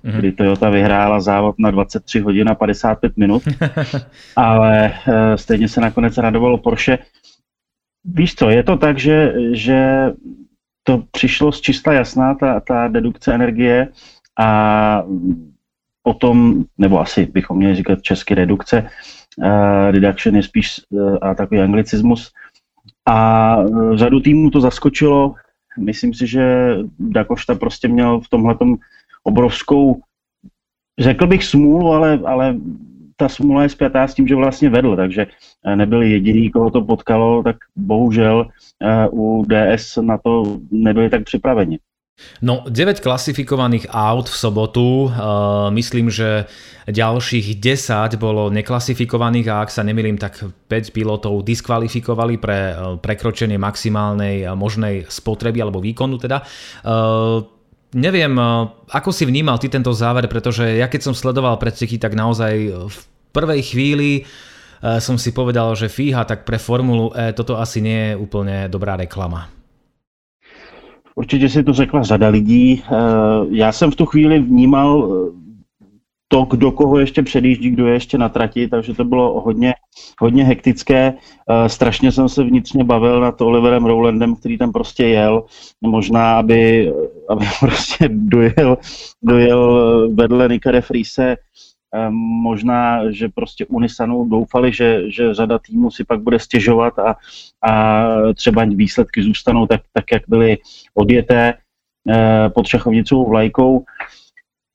[0.04, 0.18] mm-hmm.
[0.18, 3.42] kdy Toyota vyhrála závod na 23 hodin a 55 minut,
[4.36, 6.98] ale uh, stejně se nakonec radovalo Porsche.
[8.04, 10.10] Víš co, je to tak, že, že
[10.82, 13.88] to přišlo z čista jasná, ta, ta dedukce energie
[14.40, 15.02] a
[16.02, 18.88] potom, nebo asi bychom měli říkat česky redukce,
[19.36, 22.32] uh, reduction je spíš uh, a takový anglicismus.
[23.08, 23.56] A
[23.94, 25.34] řadu týmů to zaskočilo.
[25.78, 28.54] Myslím si, že Dakošta prostě měl v tomhle
[29.24, 30.00] obrovskou,
[31.00, 32.56] řekl bych smůlu, ale, ale
[33.16, 35.26] ta smůla je zpětá s tím, že vlastně vedl, takže
[35.66, 38.46] eh, nebyl jediný, koho to potkalo, tak bohužel
[38.82, 41.78] eh, u DS na to nebyli tak připraveni.
[42.42, 45.12] No, 9 klasifikovaných aut v sobotu, uh,
[45.72, 46.44] myslím, že
[46.84, 54.44] ďalších 10 bolo neklasifikovaných a ak sa nemýlim, tak 5 pilotov diskvalifikovali pre prekročenie maximálnej
[54.54, 56.44] možnej spotreby alebo výkonu teda.
[56.84, 57.48] Uh,
[57.94, 58.32] neviem,
[58.88, 62.52] ako si vnímal ty tento záver, pretože ja keď som sledoval preteky, tak naozaj
[62.88, 62.98] v
[63.32, 68.12] prvej chvíli eh, som si povedal, že fíha, tak pre Formulu E toto asi nie
[68.12, 69.48] je úplne dobrá reklama.
[71.14, 72.82] Určitě si to řekla řada lidí.
[72.82, 72.96] Eh,
[73.50, 75.42] já jsem v tu chvíli vnímal eh,
[76.28, 79.74] to, kdo koho ještě předjíždí, kdo je ještě na trati, takže to bylo hodně,
[80.22, 81.14] hodně hektické.
[81.66, 85.44] Strašně jsem se vnitřně bavil nad Oliverem Rowlandem, který tam prostě jel.
[85.80, 86.92] Možná, aby,
[87.28, 88.78] aby prostě dojel,
[89.22, 91.36] dojel vedle Nika Friese
[91.94, 97.16] Ehm, možná, že prostě Unisanu doufali, že, že řada týmů si pak bude stěžovat a,
[97.62, 100.58] a třeba výsledky zůstanou tak, tak jak byly
[100.94, 101.54] odjeté
[102.10, 103.84] eh, pod šachovnicovou vlajkou.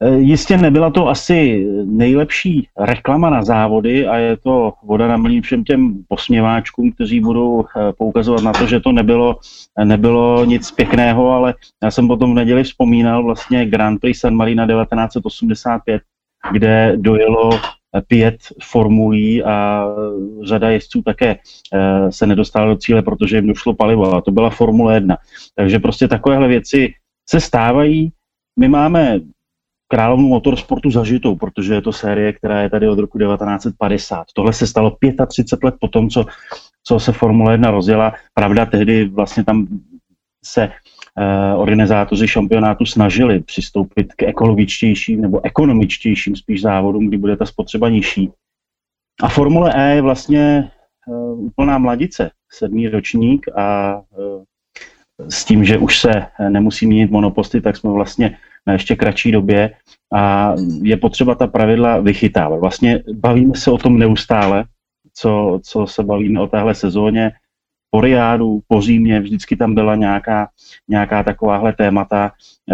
[0.03, 5.41] Eh, jistě nebyla to asi nejlepší reklama na závody a je to voda na mlín
[5.41, 9.39] všem těm posměváčkům, kteří budou eh, poukazovat na to, že to nebylo,
[9.83, 14.67] nebylo nic pěkného, ale já jsem potom v neděli vzpomínal vlastně Grand Prix San Marina
[14.67, 16.01] 1985,
[16.51, 17.59] kde dojelo
[18.07, 19.85] pět formulí a
[20.43, 21.35] řada jezdců také
[21.73, 25.17] eh, se nedostala do cíle, protože jim došlo palivo a to byla Formule 1.
[25.55, 26.93] Takže prostě takovéhle věci
[27.29, 28.11] se stávají.
[28.59, 29.19] My máme
[29.87, 34.25] královnu motorsportu zažitou, protože je to série, která je tady od roku 1950.
[34.33, 34.97] Tohle se stalo
[35.27, 36.25] 35 let po tom, co,
[36.83, 38.13] co se Formule 1 rozjela.
[38.33, 39.67] Pravda, tehdy vlastně tam
[40.45, 40.71] se
[41.19, 47.89] Eh, organizátoři šampionátu snažili přistoupit k ekologičtějším nebo ekonomičtějším spíš závodům, kdy bude ta spotřeba
[47.89, 48.31] nižší.
[49.23, 50.71] A Formule E je vlastně
[51.07, 54.43] uh, úplná mladice, sedmý ročník a uh,
[55.29, 56.11] s tím, že už se
[56.49, 59.71] nemusí měnit monoposty, tak jsme vlastně na ještě kratší době
[60.13, 62.59] a je potřeba ta pravidla vychytávat.
[62.59, 64.65] Vlastně bavíme se o tom neustále,
[65.13, 67.31] co, co se bavíme o téhle sezóně,
[67.91, 70.49] po Riádu, po Římě, vždycky tam byla nějaká,
[70.87, 72.31] nějaká takováhle témata,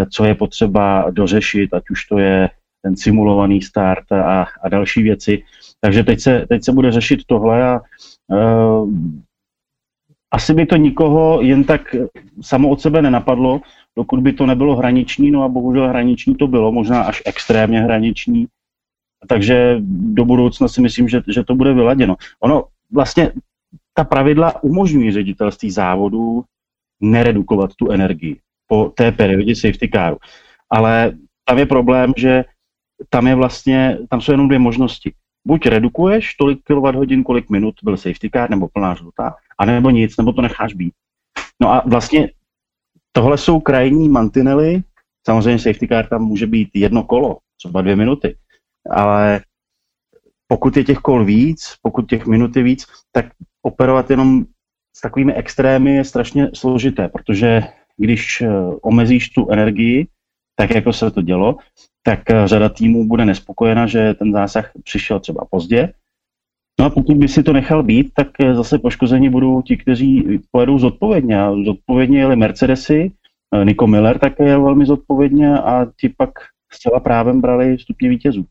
[0.09, 2.49] co je potřeba dořešit, ať už to je
[2.81, 5.43] ten simulovaný start a, a další věci.
[5.79, 7.81] Takže teď se, teď se bude řešit tohle a
[8.27, 8.89] uh,
[10.33, 11.95] asi by to nikoho jen tak
[12.41, 13.61] samo od sebe nenapadlo,
[13.95, 18.47] dokud by to nebylo hraniční, no a bohužel hraniční to bylo, možná až extrémně hraniční.
[19.27, 22.15] Takže do budoucna si myslím, že, že to bude vyladěno.
[22.39, 23.31] Ono vlastně
[23.93, 26.43] ta pravidla umožňují ředitelství závodu
[27.01, 30.17] neredukovat tu energii po té periodě safety caru.
[30.69, 31.11] Ale
[31.45, 32.45] tam je problém, že
[33.09, 35.13] tam je vlastně, tam jsou jenom dvě možnosti.
[35.47, 40.33] Buď redukuješ tolik kWh, kolik minut byl safety car, nebo plná žlutá, anebo nic, nebo
[40.33, 40.93] to necháš být.
[41.61, 42.29] No a vlastně
[43.11, 44.83] tohle jsou krajní mantinely,
[45.25, 48.37] samozřejmě safety car tam může být jedno kolo, třeba dvě minuty,
[48.89, 49.41] ale
[50.47, 53.25] pokud je těch kol víc, pokud těch minut je víc, tak
[53.61, 54.45] operovat jenom
[54.95, 57.61] s takovými extrémy je strašně složité, protože
[57.97, 58.49] když eh,
[58.81, 60.07] omezíš tu energii,
[60.55, 61.57] tak jako se to dělo,
[62.03, 65.93] tak eh, řada týmů bude nespokojena, že ten zásah přišel třeba pozdě.
[66.83, 70.79] No a pokud by si to nechal být, tak zase poškození budou ti, kteří pojedou
[70.79, 71.41] zodpovědně.
[71.41, 73.11] A zodpovědně jeli Mercedesy,
[73.63, 76.29] Nico Miller také jel velmi zodpovědně a ti pak
[76.73, 78.45] zcela právem brali stupně vítězů.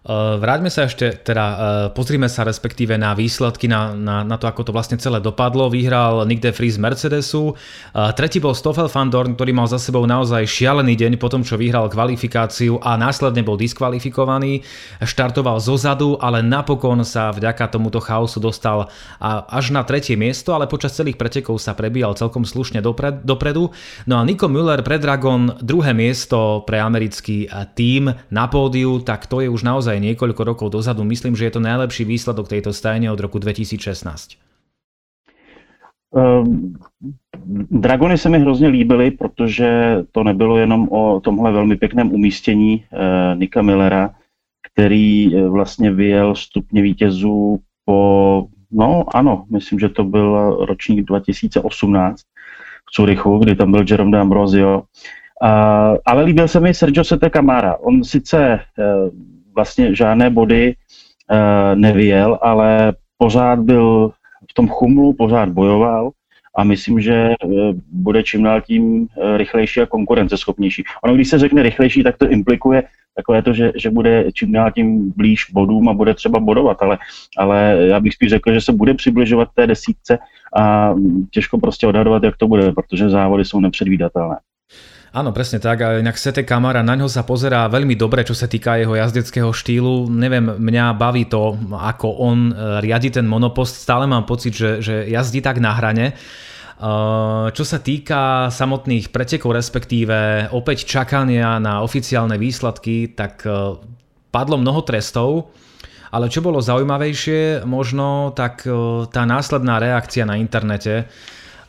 [0.00, 1.58] Eh, vráťme sa ešte, teda eh,
[1.92, 5.68] pozrime sa respektíve na výsledky, na, na, na to, ako to vlastne celé dopadlo.
[5.68, 10.08] Vyhral Nick de Vries Mercedesu, eh, tretí bol Stoffel van Dorn, ktorý mal za sebou
[10.08, 14.64] naozaj šialený deň po tom, čo vyhral kvalifikáciu a následne bol diskvalifikovaný.
[15.04, 18.88] Štartoval zo zadu, ale napokon sa vďaka tomuto chaosu dostal
[19.20, 23.68] až na tretie miesto, ale počas celých pretekov sa prebíjal celkom slušne dopred, dopredu.
[24.08, 29.44] No a Nico Müller pre Dragon druhé miesto pre americký tím na pódiu, tak to
[29.44, 31.02] je už naozaj naozaj niekoľko rokov dozadu.
[31.02, 34.38] Myslím, že je to najlepší výsledok tejto stajne od roku 2016.
[36.14, 36.78] Um,
[37.70, 43.38] Dragony se mi hrozně líbily, protože to nebylo jenom o tomhle velmi pěkném umístění uh,
[43.38, 44.14] Nika Millera,
[44.72, 52.22] který uh, vlastně vyjel stupně vítězů po, no ano, myslím, že to byl ročník 2018
[52.86, 54.82] v Curychu, kdy tam byl Jerome D'Ambrosio.
[56.06, 57.76] Ale líbil se mi Sergio Sete Camara.
[57.80, 59.08] On sice uh,
[59.60, 61.36] vlastně žádné body uh,
[61.74, 64.10] nevyjel, ale pořád byl
[64.50, 66.10] v tom chumlu, pořád bojoval
[66.56, 67.52] a myslím, že uh,
[67.92, 70.84] bude čím dál tím uh, rychlejší a konkurenceschopnější.
[71.04, 72.82] Ono, když se řekne rychlejší, tak to implikuje
[73.16, 76.98] takové to, že, že bude čím dál tím blíž bodům a bude třeba bodovat, ale,
[77.36, 80.18] ale já bych spíš řekl, že se bude přibližovat té desítce
[80.56, 80.94] a
[81.30, 84.36] těžko prostě odhadovat, jak to bude, protože závody jsou nepředvídatelné.
[85.10, 85.82] Áno, presne tak.
[85.82, 89.50] A inak Sete Kamara, na ňo sa pozerá veľmi dobre, čo sa týka jeho jazdeckého
[89.50, 90.06] štýlu.
[90.06, 93.74] Neviem, mňa baví to, ako on e, riadi ten monopost.
[93.74, 96.06] Stále mám pocit, že, že jazdí tak na hrane.
[96.06, 96.14] E,
[97.50, 103.82] čo sa týka samotných pretekov, respektíve opäť čakania na oficiálne výsledky, tak e,
[104.30, 105.50] padlo mnoho trestov.
[106.14, 108.66] Ale čo bolo zaujímavejšie, možno tak
[109.14, 111.06] tá následná reakcia na internete,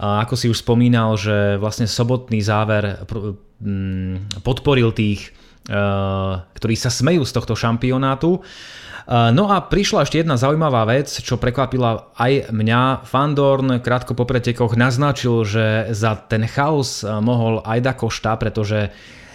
[0.02, 5.30] a ako si už spomínal, že vlastne sobotný záver mm, podporil tých,
[5.70, 5.78] e,
[6.58, 8.42] ktorí sa smejú z tohto šampionátu.
[8.42, 8.42] E,
[9.30, 13.06] no a prišla ešte jedna zaujímavá vec, čo prekvapila aj mňa.
[13.06, 18.90] Fandorn krátko po pretekoch naznačil, že za ten chaos e, mohol Aida Košta, pretože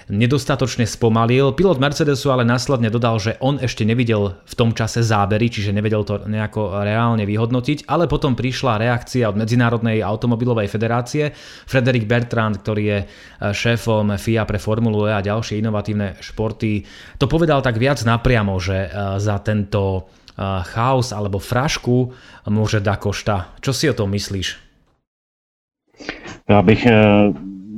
[0.07, 1.51] nedostatočne spomalil.
[1.55, 6.07] Pilot Mercedesu ale následne dodal, že on ešte nevidel v tom čase zábery, čiže nevedel
[6.07, 11.35] to nejako reálne vyhodnotiť, ale potom prišla reakcia od Medzinárodnej automobilovej federácie.
[11.67, 13.07] Frederik Bertrand, ktorý je e,
[13.51, 16.87] šéfom FIA pre Formulu E a ďalšie inovatívne športy,
[17.19, 18.89] to povedal tak viac napriamo, že e,
[19.19, 20.01] za tento e,
[20.71, 22.15] chaos alebo frašku
[22.47, 23.59] môže da košta.
[23.59, 24.67] Čo si o tom myslíš?
[26.49, 26.87] Já bych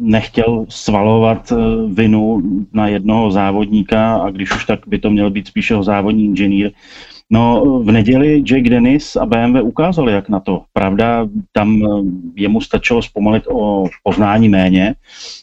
[0.01, 1.57] nechtěl svalovat eh,
[1.95, 6.71] vinu na jednoho závodníka a když už tak by to měl být spíše závodní inženýr.
[7.31, 10.63] No, v neděli Jake Dennis a BMW ukázali, jak na to.
[10.73, 11.89] Pravda, tam eh,
[12.37, 14.95] jemu stačilo zpomalit o poznání méně,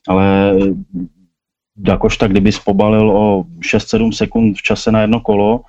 [0.08, 0.54] ale
[1.78, 5.62] Dakošta, kdyby zpobalil o 6-7 sekund v čase na jedno kolo,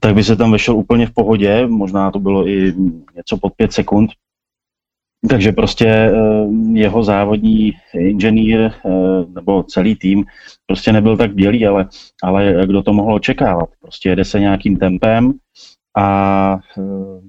[0.00, 2.74] tak by se tam vešel úplně v pohodě, možná to bylo i
[3.16, 4.10] něco pod 5 sekund,
[5.28, 6.12] takže prostě eh,
[6.72, 8.70] jeho závodní inženýr eh,
[9.34, 10.24] nebo celý tým
[10.66, 11.88] prostě nebyl tak bělý, ale,
[12.22, 13.68] ale kdo to mohl očekávat.
[13.80, 15.32] Prostě jede se nějakým tempem
[15.96, 17.20] a eh,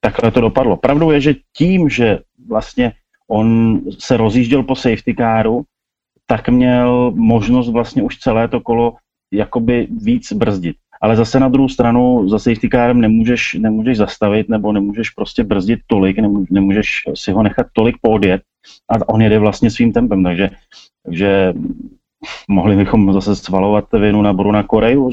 [0.00, 0.76] takhle to dopadlo.
[0.76, 2.18] Pravdou je, že tím, že
[2.48, 2.92] vlastně
[3.28, 5.62] on se rozjížděl po safety caru,
[6.26, 8.94] tak měl možnost vlastně už celé to kolo
[9.32, 14.72] jakoby víc brzdit ale zase na druhou stranu za safety carem nemůžeš, nemůžeš zastavit nebo
[14.72, 16.16] nemůžeš prostě brzdit tolik,
[16.50, 18.42] nemůžeš si ho nechat tolik podjet
[18.88, 20.50] a on jede vlastně svým tempem, takže,
[21.04, 21.52] takže
[22.48, 25.10] mohli bychom zase svalovat vinu na Bruna Koreju,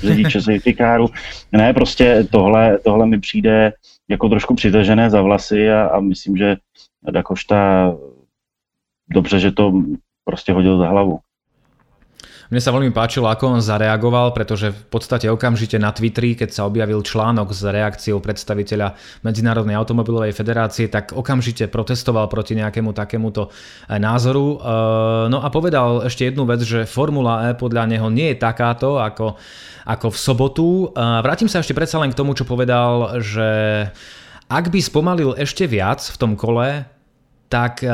[0.00, 1.08] řidiče safety caru.
[1.52, 3.72] Ne, prostě tohle, tohle mi přijde
[4.08, 6.56] jako trošku přitažené za vlasy a, a myslím, že
[7.10, 7.92] Dakošta
[9.10, 9.72] dobře, že to
[10.24, 11.18] prostě hodil za hlavu.
[12.46, 16.62] Mne sa veľmi páčilo, ako on zareagoval, pretože v podstate okamžite na Twitteri, keď sa
[16.62, 18.94] objavil článok s reakciou predstaviteľa
[19.26, 24.62] Medzinárodnej automobilovej federácie, tak okamžite protestoval proti nejakému takémuto eh, názoru.
[24.62, 29.02] Eh, no a povedal ešte jednu vec, že Formula E podľa neho nie je takáto
[29.02, 29.34] ako,
[29.82, 30.68] ako v sobotu.
[30.86, 33.50] Eh, vrátim sa ešte predsa len k tomu, čo povedal, že
[34.46, 36.86] ak by spomalil ešte viac v tom kole,
[37.46, 37.90] tak eh,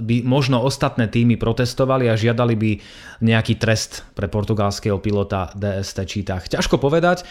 [0.00, 2.70] by možno ostatné týmy protestovali a žiadali by
[3.16, 6.44] nejaký trest pre portugalského pilota DST Čítach.
[6.52, 7.24] Ťažko povedať.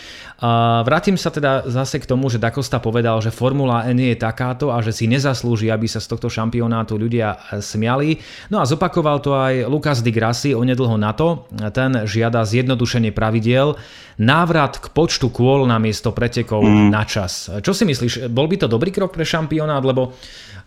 [0.81, 4.81] Vrátim sa teda zase k tomu, že Dakosta povedal, že Formula N je takáto a
[4.81, 8.17] že si nezaslúži, aby sa z tohto šampionátu ľudia eh, smiali.
[8.49, 11.45] No a zopakoval to aj Lukas Di Grassi onedlho na to.
[11.73, 13.77] Ten žiada zjednodušenie pravidiel,
[14.21, 16.89] návrat k počtu kôl na miesto pretekov mm.
[16.89, 17.49] na čas.
[17.49, 20.15] Čo si myslíš, bol by to dobrý krok pre šampionát, lebo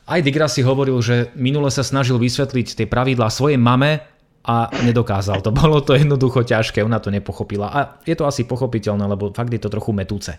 [0.08, 4.00] aj Degrassi hovoril, že minule sa snažil vysvetliť tie pravidlá svojej mame
[4.42, 5.52] a nedokázal to.
[5.62, 7.68] Bolo to jednoducho ťažké, ona to nepochopila.
[7.68, 10.32] A je to asi pochopiteľné, lebo fakt je to trochu metúce.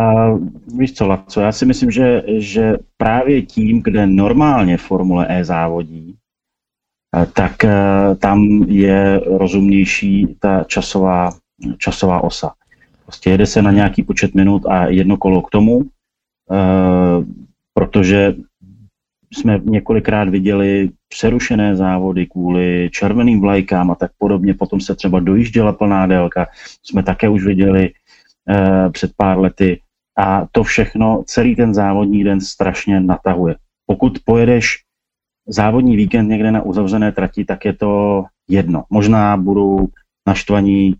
[0.00, 0.38] Uh,
[0.78, 6.16] víš co, Laco, já si myslím, že, že právě tím, kde normálně Formule E závodí,
[7.32, 7.52] tak
[8.18, 11.30] tam je rozumnější ta časová,
[11.78, 12.52] časová osa.
[13.04, 15.82] Prostě jede se na nějaký počet minut a jedno kolo k tomu
[17.74, 18.34] protože
[19.34, 24.54] jsme několikrát viděli přerušené závody kvůli červeným vlajkám a tak podobně.
[24.54, 26.46] Potom se třeba dojížděla plná délka,
[26.82, 27.92] jsme také už viděli
[28.48, 29.80] eh, před pár lety.
[30.18, 33.56] A to všechno celý ten závodní den strašně natahuje.
[33.86, 34.76] Pokud pojedeš
[35.48, 38.84] závodní víkend někde na uzavřené trati, tak je to jedno.
[38.90, 39.88] Možná budou
[40.28, 40.94] naštvaní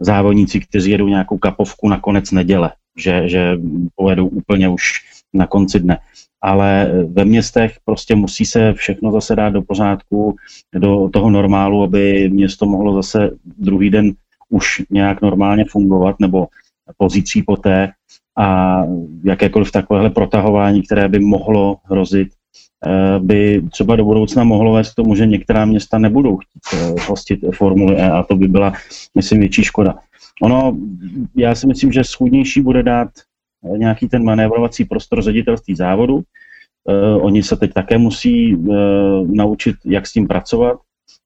[0.00, 3.58] závodníci, kteří jedou nějakou kapovku na konec neděle, že, že
[3.94, 5.00] pojedou úplně už
[5.36, 5.98] na konci dne.
[6.42, 10.36] Ale ve městech prostě musí se všechno zase dát do pořádku,
[10.74, 14.12] do toho normálu, aby město mohlo zase druhý den
[14.48, 16.46] už nějak normálně fungovat, nebo
[16.96, 17.92] pozítří poté
[18.38, 18.82] a
[19.24, 22.28] jakékoliv takovéhle protahování, které by mohlo hrozit,
[22.86, 26.94] eh, by třeba do budoucna mohlo vést k tomu, že některá města nebudou chtít eh,
[27.08, 28.72] hostit Formuli E a to by byla,
[29.14, 29.94] myslím, větší škoda.
[30.42, 30.76] Ono,
[31.36, 33.08] já si myslím, že schůdnější bude dát
[33.76, 36.14] nějaký ten manévrovací prostor ředitelství závodu.
[36.14, 36.22] Uh,
[37.20, 38.76] oni se teď také musí uh,
[39.26, 40.78] naučit, jak s tím pracovat.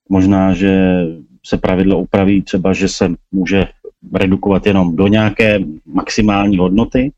[0.08, 1.04] Možná, že
[1.46, 3.66] se pravidlo upraví třeba, že se může
[4.14, 7.12] redukovat jenom do nějaké maximální hodnoty,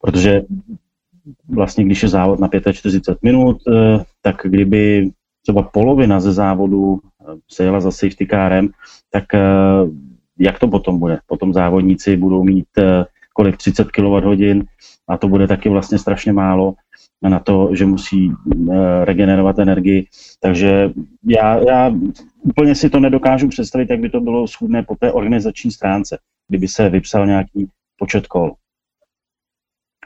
[0.00, 0.42] protože
[1.48, 5.10] vlastně, když je závod na 45 minut, uh, tak kdyby
[5.42, 7.00] třeba polovina ze závodu
[7.48, 8.68] se jela za safety kárem,
[9.10, 9.24] tak
[10.38, 11.18] jak to potom bude?
[11.26, 12.66] Potom závodníci budou mít
[13.40, 14.64] kolik 30 kWh
[15.08, 16.74] a to bude taky vlastně strašně málo
[17.22, 20.06] na to, že musí eh, regenerovat energii.
[20.40, 20.90] Takže
[21.24, 21.92] já, já
[22.42, 26.68] úplně si to nedokážu představit, jak by to bylo schůdné po té organizační stránce, kdyby
[26.68, 27.66] se vypsal nějaký
[27.98, 28.52] počet kol.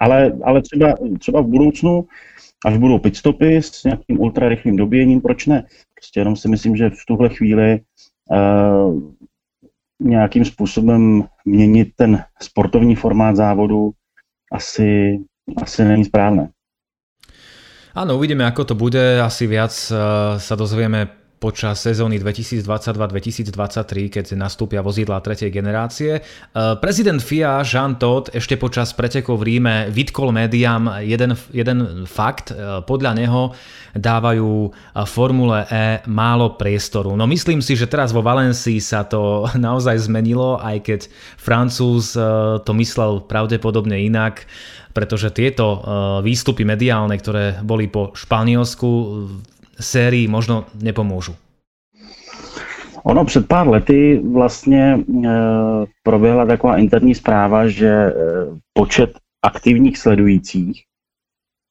[0.00, 2.04] Ale, ale třeba, třeba v budoucnu,
[2.66, 5.66] až budou pitstopy s nějakým ultrarychlým dobíjením, proč ne?
[5.94, 7.80] Prostě jenom si myslím, že v tuhle chvíli
[8.30, 9.14] uh,
[10.04, 13.90] nějakým způsobem měnit ten sportovní formát závodu
[14.52, 15.18] asi,
[15.62, 16.48] asi není správné.
[17.94, 19.22] Áno, uvidíme, ako to bude.
[19.22, 19.96] Asi viac eh,
[20.42, 26.18] sa dozvieme počas sezóny 2022-2023, keď nastúpia vozidla tretej generácie.
[26.18, 26.20] E,
[26.80, 32.48] prezident FIA Jean Todt ešte počas pretekov v Ríme vytkol médiám jeden, jeden fakt.
[32.48, 33.42] E, podľa neho
[33.94, 34.74] dávajú
[35.06, 37.14] Formule E málo priestoru.
[37.14, 41.00] No myslím si, že teraz vo Valencii sa to naozaj zmenilo, aj keď
[41.36, 42.24] Francúz e,
[42.64, 44.48] to myslel pravdepodobne inak
[44.94, 45.82] pretože tieto
[46.22, 48.86] výstupy mediálne, ktoré boli po Španielsku,
[49.80, 51.34] sérii možno nepomůžu?
[53.04, 55.28] Ono před pár lety vlastně e,
[56.02, 58.12] proběhla taková interní zpráva, že e,
[58.72, 59.10] počet
[59.42, 60.82] aktivních sledujících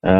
[0.05, 0.13] e,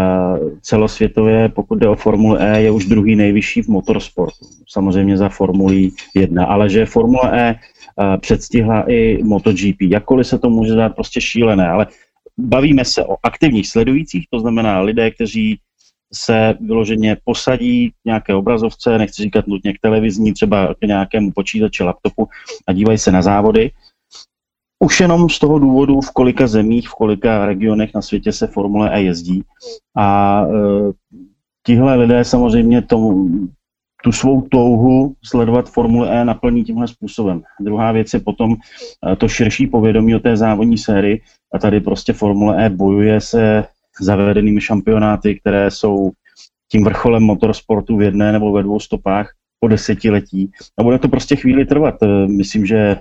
[0.62, 4.46] celosvětově, pokud jde o Formule E, je už druhý nejvyšší v motorsportu.
[4.68, 7.56] Samozřejmě za Formulí 1, ale že Formule E,
[8.18, 9.82] předstihla i MotoGP.
[9.82, 11.88] Jakkoliv se to může dát prostě šílené, ale
[12.40, 15.60] bavíme se o aktivních sledujících, to znamená lidé, kteří
[16.14, 21.84] se vyloženě posadí k nějaké obrazovce, nechci říkat nutně k televizní, třeba k nějakému počítači,
[21.84, 22.28] laptopu
[22.68, 23.72] a dívají se na závody.
[24.80, 28.92] Už jenom z toho důvodu, v kolika zemích, v kolika regionech na světě se Formule
[28.94, 29.44] E jezdí.
[29.98, 30.52] A e,
[31.66, 33.30] tihle lidé samozřejmě tomu,
[34.04, 37.42] tu svou touhu sledovat Formule E naplní tímhle způsobem.
[37.60, 38.56] Druhá věc je potom
[39.12, 41.22] e, to širší povědomí o té závodní sérii
[41.54, 43.66] a tady prostě Formule E bojuje se
[44.00, 46.12] zavedenými šampionáty, které jsou
[46.72, 50.52] tím vrcholem motorsportu v jedné nebo ve dvou stopách po desetiletí.
[50.78, 52.04] A bude to prostě chvíli trvat.
[52.04, 53.00] Eh, myslím, že eh,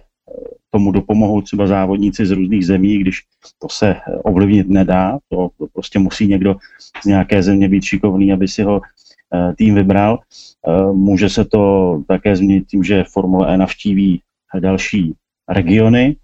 [0.70, 3.22] tomu dopomohou třeba závodníci z různých zemí, když
[3.58, 5.18] to se eh, ovlivnit nedá.
[5.28, 6.56] To, to prostě musí někdo
[7.02, 8.80] z nějaké země být šikovný, aby si ho
[9.56, 10.18] tým vybral.
[10.92, 14.20] Může se to také změnit tím, že Formule E navštíví
[14.60, 15.14] další
[15.48, 16.16] regiony,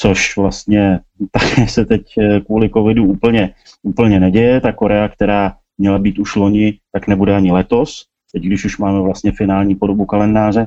[0.00, 2.02] což vlastně také se teď
[2.46, 4.60] kvůli covidu úplně úplně neděje.
[4.60, 9.00] Ta Korea, která měla být už loni, tak nebude ani letos, teď když už máme
[9.00, 10.66] vlastně finální podobu kalendáře.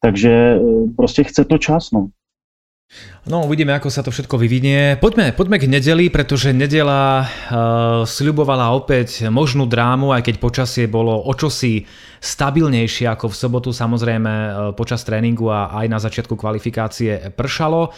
[0.00, 0.60] Takže e,
[0.96, 1.90] prostě chce to čas.
[1.90, 2.08] No.
[3.24, 5.00] No, uvidíme, ako sa to všetko vyvinie.
[5.00, 7.28] Poďme, poďme k nedeli, pretože nedela uh,
[8.04, 11.88] sľubovala opäť možnú drámu, aj keď počasie bolo o čosi
[12.20, 13.68] stabilnejšie ako v sobotu.
[13.72, 14.32] Samozrejme,
[14.76, 17.96] počas tréningu a aj na začiatku kvalifikácie pršalo.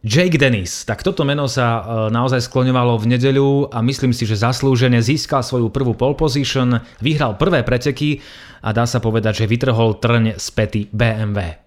[0.00, 4.40] Jake Dennis, tak toto meno sa uh, naozaj skloňovalo v nedeľu a myslím si, že
[4.40, 8.24] zaslúžene získal svoju prvú pole position, vyhral prvé preteky
[8.64, 11.60] a dá sa povedať, že vytrhol trň z pety BMW.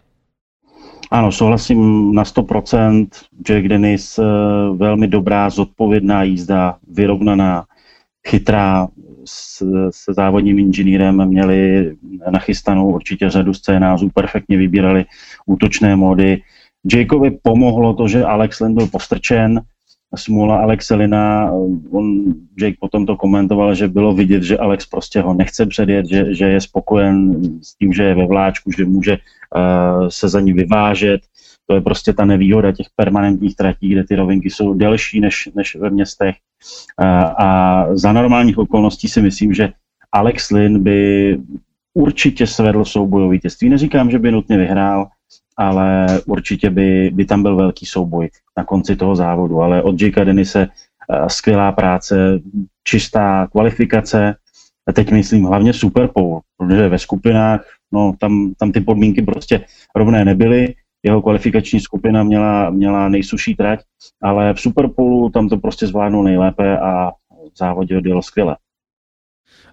[1.13, 3.07] Ano, souhlasím na 100%.
[3.45, 4.23] Jack Dennis, eh,
[4.73, 7.65] velmi dobrá, zodpovědná jízda, vyrovnaná,
[8.27, 8.87] chytrá,
[9.89, 11.91] se závodním inženýrem měli
[12.29, 15.05] nachystanou určitě řadu scénářů, perfektně vybírali
[15.45, 16.41] útočné módy.
[16.85, 19.61] Jakeovi pomohlo to, že Alex Lynn byl postrčen,
[20.15, 21.51] smůla Alexelina,
[21.91, 22.23] on,
[22.59, 26.45] Jake potom to komentoval, že bylo vidět, že Alex prostě ho nechce předjet, že, že
[26.45, 31.21] je spokojen s tím, že je ve vláčku, že může uh, se za ní vyvážet.
[31.67, 35.75] To je prostě ta nevýhoda těch permanentních tratí, kde ty rovinky jsou delší než, než
[35.75, 36.35] ve městech.
[37.01, 37.07] Uh,
[37.37, 39.69] a za normálních okolností si myslím, že
[40.11, 41.37] Alex Lynn by
[41.93, 43.69] určitě svedl souboj o vítězství.
[43.69, 45.07] Neříkám, že by nutně vyhrál,
[45.57, 49.61] ale určitě by, by tam byl velký souboj na konci toho závodu.
[49.61, 52.39] Ale od Jakea Denise eh, skvělá práce,
[52.83, 54.35] čistá kvalifikace,
[54.87, 59.65] a teď myslím hlavně Super Bowl, protože ve skupinách, no tam, tam ty podmínky prostě
[59.95, 63.79] rovné nebyly, jeho kvalifikační skupina měla, měla nejsuší trať,
[64.21, 67.11] ale v Superpolu tam to prostě zvládnul nejlépe a
[67.53, 68.57] v závodě odjel skvěle.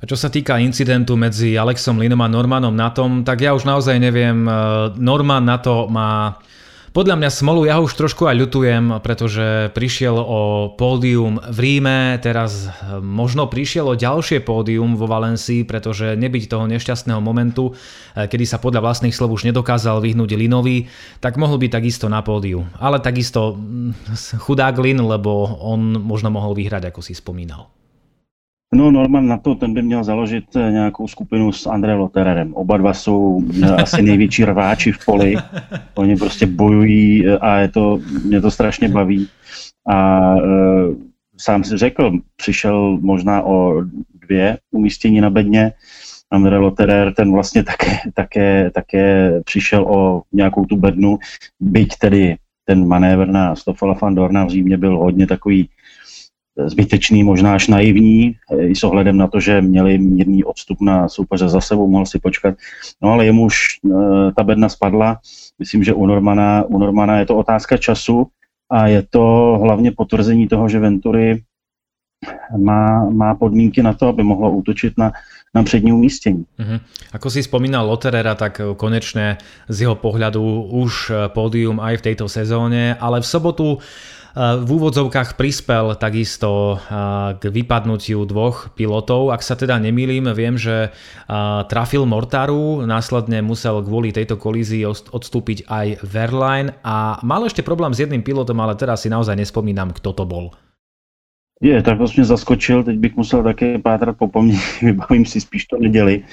[0.01, 3.69] A čo sa týka incidentu medzi Alexom Linom a Normanom na tom, tak ja už
[3.69, 4.49] naozaj neviem.
[4.49, 4.53] E,
[4.97, 6.41] Norman na to má
[6.91, 12.19] podľa mňa smolu, ja ho už trošku aj ľutujem, pretože prišiel o pódium v Ríme,
[12.19, 18.27] teraz e, možno prišiel o ďalšie pódium vo Valencii, pretože nebyť toho nešťastného momentu, e,
[18.27, 20.91] kedy sa podľa vlastných slov už nedokázal vyhnúť Linovi,
[21.23, 22.67] tak mohol byť takisto na pódiu.
[22.83, 27.80] Ale takisto mm, chudák Lin, lebo on možno mohol vyhrať, ako si spomínal.
[28.75, 32.55] No Norman na to, ten by měl založit eh, nějakou skupinu s André Lotererem.
[32.55, 35.37] Oba dva jsou eh, asi největší rváči v poli.
[35.95, 39.29] Oni prostě bojují eh, a je to, mě to strašně baví.
[39.89, 40.41] A e,
[41.37, 43.83] sám si řekl, přišel možná o
[44.15, 45.73] dvě umístění na bedně.
[46.31, 51.19] André Loterer, ten vlastně také, také, také přišel o nějakou tu bednu,
[51.61, 55.69] byť tedy ten manévr na Stoffela van Dorna v Římě byl hodně takový
[56.69, 61.09] zbytečný, možná až naivní, eh, i s ohledem na to, že měli mírný odstup na
[61.09, 62.55] soupeře za sebou, mohl si počkat.
[63.03, 65.19] No ale jemu už eh, ta bedna spadla.
[65.59, 68.27] Myslím, že u Normana, u Normana je to otázka času
[68.71, 71.43] a je to hlavně potvrzení toho, že Venturi
[72.57, 75.13] má, má podmínky na to, aby mohlo útočit na,
[75.55, 76.45] na přední umístění.
[76.61, 76.81] Uh-huh.
[77.13, 82.95] Ako si spomínal Loterera, tak konečne z jeho pohľadu už pódium aj v tejto sezóne,
[83.01, 83.69] ale v sobotu
[84.37, 86.79] v úvodzovkách prispel takisto
[87.37, 89.35] k vypadnutiu dvoch pilotov.
[89.35, 90.95] Ak sa teda nemýlim, viem, že
[91.67, 98.01] trafil Mortaru, následne musel kvôli tejto kolízii odstúpiť aj Verline a mal ešte problém s
[98.01, 100.55] jedným pilotom, ale teraz si naozaj nespomínam, kto to bol.
[101.63, 105.77] Je, tak vlastně zaskočil, teď bych musel také pátrat po paměti, vybavím si spíš to
[105.77, 106.25] neděli.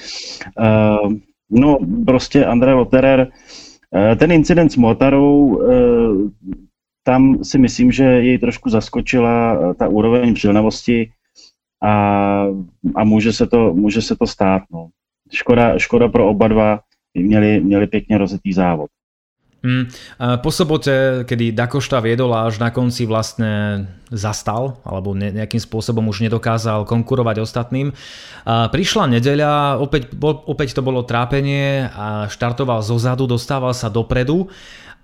[0.56, 1.12] Uh,
[1.50, 6.30] no, prostě André Lotterer, uh, ten incident s Mortarou, uh,
[7.08, 11.08] tam si myslím, že jej trošku zaskočila eh, ta úroveň přilnavosti
[11.80, 11.94] a,
[12.94, 14.62] a může, se to, může se to stát.
[14.68, 14.88] No.
[15.32, 16.80] Škoda, škoda pro oba dva,
[17.14, 18.90] měli, měli pěkně rozitý závod.
[19.62, 19.90] Mm,
[20.38, 26.22] po sobote, kedy Dakošta viedol a až na konci vlastne zastal, alebo nejakým spôsobom už
[26.30, 27.90] nedokázal konkurovať ostatným.
[28.46, 34.46] Prišla nedeľa, opäť, opäť to bolo trápenie a štartoval zozadu, dostával sa dopredu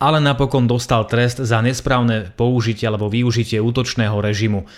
[0.04, 4.68] ale napokon dostal trest za nesprávne použitie alebo využitie útočného režimu.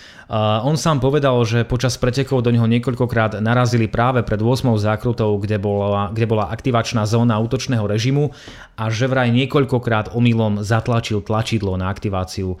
[0.63, 4.79] On sám povedal, že počas pretekov do neho niekoľkokrát narazili práve pred 8.
[4.79, 8.31] zákrutou, kde bola, kde bola aktivačná zóna útočného režimu
[8.79, 12.55] a že vraj niekoľkokrát omylom zatlačil tlačidlo na aktiváciu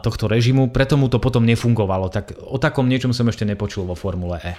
[0.00, 2.08] tohto režimu, preto mu to potom nefungovalo.
[2.08, 4.52] Tak o takom niečom som ešte nepočul vo Formule E.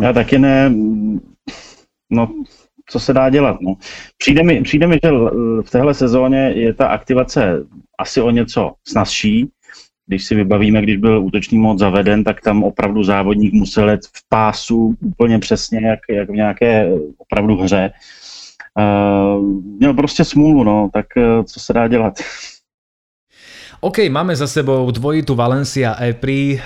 [0.00, 0.72] Ja taky ne.
[2.08, 2.28] No,
[2.90, 3.56] co se dá dělat.
[3.60, 3.74] No.
[4.18, 5.10] Přijde, mi, přijde mi, že
[5.62, 7.64] v téhle sezóně je ta aktivace
[7.98, 9.48] asi o něco snazší.
[10.06, 14.28] Když si vybavíme, když byl útočný mod zaveden, tak tam opravdu závodník musel jet v
[14.28, 17.92] pásu úplně přesně, jak, jak v nějaké opravdu hře.
[18.78, 19.44] Uh,
[19.78, 22.14] měl prostě smůlu, no, tak uh, co se dá dělat?
[23.80, 26.62] OK, máme za sebou dvojitú Valencia Epri.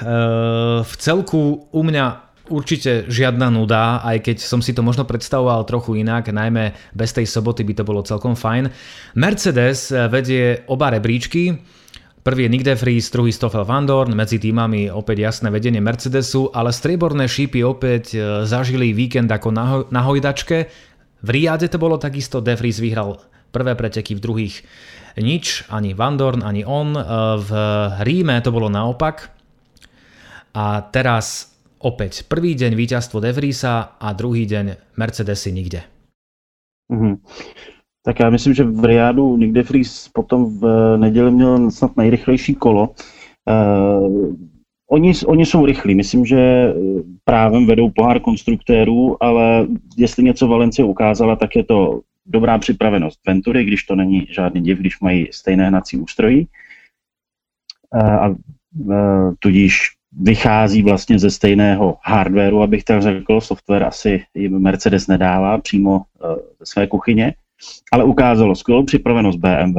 [0.82, 6.00] V celku u mňa určite žiadna nuda, aj keď som si to možno predstavoval trochu
[6.00, 8.70] inak, najmä bez tej soboty by to bolo celkom fajn.
[9.18, 11.58] Mercedes vedie oba rebríčky,
[12.26, 16.50] Prvý je Nick De Vries, druhý Stoffel Van Dorn, medzi týmami opäť jasné vedenie Mercedesu,
[16.50, 20.66] ale strieborné šípy opäť e, zažili víkend ako na, hojdačke.
[21.22, 23.22] V Riade to bolo takisto, De Vries vyhral
[23.54, 24.66] prvé preteky, v druhých
[25.22, 26.98] nič, ani Van Dorn, ani on.
[26.98, 27.02] E,
[27.46, 27.50] v
[28.02, 29.30] Ríme to bolo naopak.
[30.50, 31.54] A teraz
[31.86, 35.86] opäť prvý deň víťazstvo De a druhý deň Mercedesy nikde.
[36.90, 37.16] Mm-hmm.
[38.02, 40.62] Tak já myslím, že v Riádu někde Fries potom v
[40.96, 42.94] neděli měl snad nejrychlejší kolo.
[43.46, 44.34] Uh,
[44.90, 46.72] oni, oni jsou rychlí, myslím, že
[47.24, 49.66] právem vedou pohár konstruktérů, ale
[49.96, 54.78] jestli něco Valencie ukázala, tak je to dobrá připravenost Ventury, když to není žádný div,
[54.78, 56.46] když mají stejné hnací ústrojí.
[57.94, 63.40] Uh, a uh, tudíž vychází vlastně ze stejného hardwareu, abych tak řekl.
[63.40, 66.02] Software asi jim Mercedes nedává přímo
[66.60, 67.34] ze své kuchyně.
[67.92, 69.78] Ale ukázalo skvělou připravenost BMW,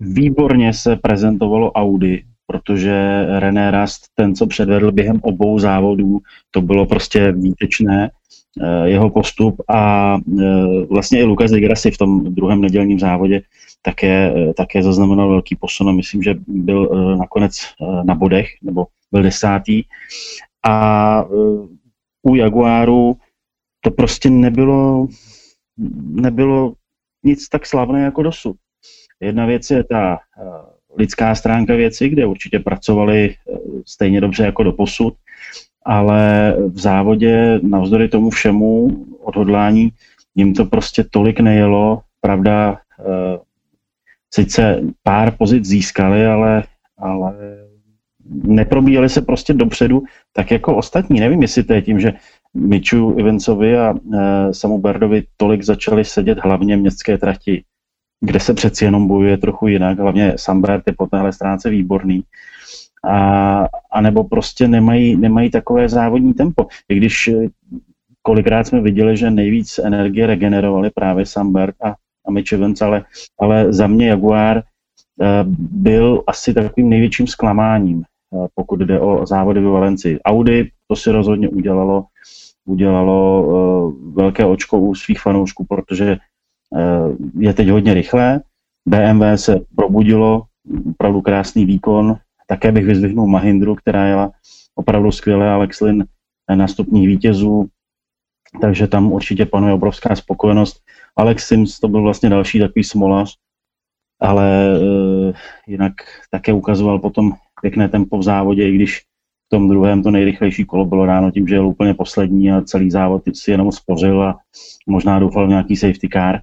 [0.00, 6.18] výborně se prezentovalo Audi, protože René Rast, ten, co předvedl během obou závodů,
[6.50, 8.10] to bylo prostě výtečné,
[8.62, 9.62] eh, jeho postup.
[9.68, 13.42] A eh, vlastně i Lukas de Grassi v tom druhém nedělním závodě
[13.82, 16.88] také, eh, také zaznamenal velký posun a myslím, že byl
[17.18, 17.60] nakonec
[18.02, 19.82] na bodech, nebo byl desátý.
[20.68, 21.24] A
[22.22, 23.16] u Jaguaru
[23.80, 25.08] to prostě nebylo
[25.98, 26.72] nebylo
[27.24, 28.56] nic tak slavné jako dosud.
[29.20, 30.42] Jedna věc je ta eh,
[30.98, 35.14] lidská stránka věci, kde určitě pracovali eh, stejně dobře jako do posud,
[35.84, 38.88] ale v závodě navzdory tomu všemu
[39.20, 39.90] odhodlání
[40.34, 42.00] jim to prostě tolik nejelo.
[42.20, 43.38] Pravda, eh,
[44.34, 46.64] sice pár pozic získali, ale,
[46.98, 47.34] ale
[48.30, 50.02] neprobíjeli se prostě dopředu,
[50.32, 51.20] tak jako ostatní.
[51.20, 52.12] Nevím, jestli to je tím, že
[52.54, 57.64] Miču Ivencovi a e, Samu Berdovi tolik začali sedět hlavně městské trati,
[58.20, 62.24] kde se přeci jenom bojuje trochu jinak, hlavně Sambert je po téhle stránce výborný.
[63.04, 66.66] A, a nebo prostě nemají, nemají takové závodní tempo.
[66.88, 67.48] I když e,
[68.22, 71.94] kolikrát jsme viděli, že nejvíc energie regenerovali právě Sambert a,
[72.26, 73.04] a Mitch Evans, ale,
[73.38, 74.62] ale za mě Jaguar e,
[75.58, 78.04] byl asi takovým největším zklamáním,
[78.54, 80.20] pokud jde o závody ve Valencii.
[80.20, 82.06] Audi to si rozhodně udělalo
[82.68, 86.16] udělalo uh, velké očko u svých fanoušků, protože
[86.70, 88.40] uh, je teď hodně rychlé.
[88.86, 90.42] BMW se probudilo,
[90.90, 92.16] opravdu krásný výkon.
[92.46, 94.30] Také bych vyzdvihnul Mahindru, která jela
[94.74, 96.04] opravdu skvěle, Alex Lin
[96.54, 97.68] na stupních vítězů,
[98.60, 100.82] takže tam určitě panuje obrovská spokojenost.
[101.16, 103.36] Alex Sims to byl vlastně další takový smolař,
[104.20, 105.32] ale uh,
[105.66, 105.92] jinak
[106.30, 108.98] také ukazoval potom pěkné tempo v závodě, i když
[109.46, 112.90] v tom druhém to nejrychlejší kolo bylo ráno tím, že jel úplně poslední a celý
[112.90, 114.38] závod si jenom spořil a
[114.86, 116.36] možná doufal v nějaký safety car.
[116.36, 116.40] E,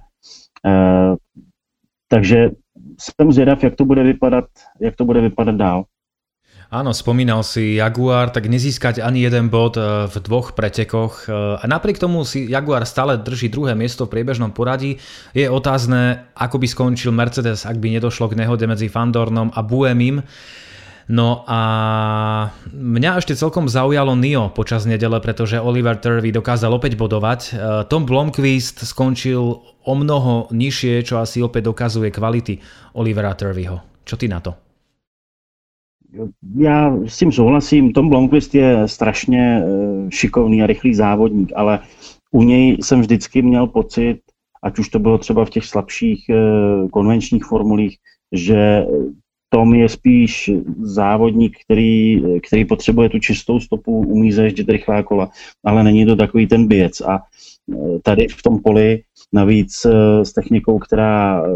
[2.08, 2.50] takže
[2.98, 4.44] jsem zvědav, jak to bude vypadat,
[4.80, 5.84] jak to bude vypadat dál.
[6.66, 11.30] Áno, spomínal si Jaguar, tak nezískať ani jeden bod eh, v dvoch pretekoch.
[11.30, 14.98] Eh, a napriek tomu si Jaguar stále drží druhé miesto v priebežnom poradí.
[15.30, 20.26] Je otázne, ako by skončil Mercedes, ak by nedošlo k nehode medzi Fandornom a Buemim.
[21.06, 21.60] No a
[22.74, 27.40] mňa ešte celkom zaujalo Nio počas nedele, pretože Oliver Turvey dokázal opäť bodovať.
[27.46, 27.50] E,
[27.86, 32.58] Tom Blomqvist skončil o mnoho nižšie, čo asi opäť dokazuje kvality
[32.98, 34.02] Olivera Turveyho.
[34.02, 34.58] Čo ty na to?
[36.58, 37.92] Já s tím souhlasím.
[37.92, 39.64] Tom Blomqvist je strašně e,
[40.10, 41.86] šikovný a rychlý závodník, ale
[42.30, 44.18] u něj jsem vždycky měl pocit,
[44.62, 46.34] ať už to bylo třeba v těch slabších e,
[46.88, 47.96] konvenčních formulích,
[48.32, 48.86] že
[49.48, 55.30] Tom je spíš závodník, který, který potřebuje tu čistou stopu, umí zaježdět rychlá kola,
[55.64, 57.00] ale není to takový ten běc.
[57.00, 61.50] A e, tady v tom poli navíc e, s technikou, která e,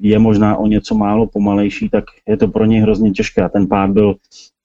[0.00, 3.68] je možná o něco málo pomalejší, tak je to pro něj hrozně těžké a ten
[3.68, 4.14] pád byl,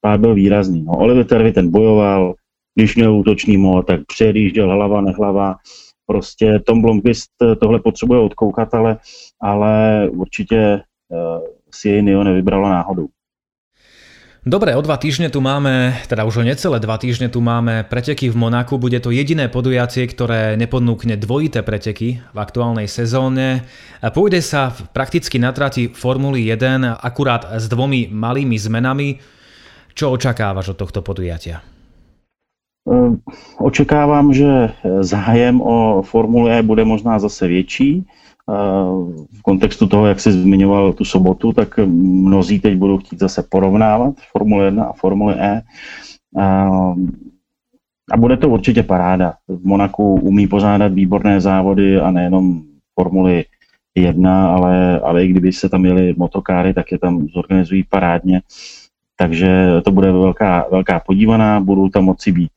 [0.01, 0.83] pád byl výrazný.
[0.83, 2.33] No, Oliver Tervy ten bojoval,
[2.75, 5.55] když měl útočný mod, tak předjížděl hlava, nehlava.
[6.05, 8.97] Prostě Tom Blomqvist tohle potřebuje odkoukat, ale,
[9.41, 10.81] ale určitě
[11.73, 13.09] si jej Nio nevybralo náhodou.
[14.43, 18.27] Dobre, o dva týždne tu máme, teda už o necelé dva týždne tu máme preteky
[18.27, 18.75] v Monaku.
[18.75, 23.63] Bude to jediné podujatie, ktoré neponúkne dvojité preteky v aktuálnej sezóne.
[24.03, 29.23] Pôjde sa prakticky na trati Formuly 1 akurát s dvomi malými zmenami.
[29.95, 31.63] Čo očakávaš od tohto podujatia?
[33.63, 34.75] Očekávám, že
[35.07, 38.03] zájem o Formule E bude možná zase větší
[38.47, 44.15] v kontextu toho, jak jsi zmiňoval tu sobotu, tak mnozí teď budou chtít zase porovnávat
[44.31, 45.61] Formule 1 a Formule E.
[48.11, 49.33] A bude to určitě paráda.
[49.47, 52.61] V Monaku umí pořádat výborné závody a nejenom
[52.99, 53.45] Formuli
[53.95, 58.41] 1, ale, ale i kdyby se tam jeli motokáry, tak je tam zorganizují parádně.
[59.17, 62.49] Takže to bude velká, velká podívaná, budou tam moci být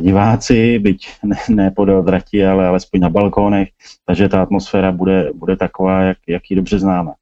[0.00, 3.68] diváci, byť ne, ne podél drati, ale alespoň na balkónech,
[4.06, 7.12] takže ta atmosféra bude, bude taková, jak, jak ji dobře známe.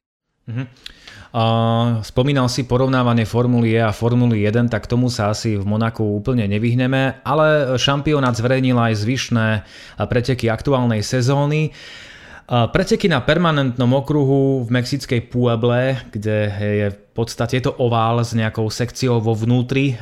[0.49, 0.67] Mm-hmm.
[1.31, 6.03] Uh, spomínal si porovnávanie Formuly E a Formuly 1, tak tomu sa asi v Monaku
[6.03, 9.47] úplne nevyhneme, ale šampionát zverejnil aj zvyšné
[10.11, 11.71] preteky aktuálnej sezóny.
[12.51, 18.67] Preteky na permanentnom okruhu v mexickej Pueble, kde je v podstate to ovál s nejakou
[18.67, 19.95] sekciou vo vnútri.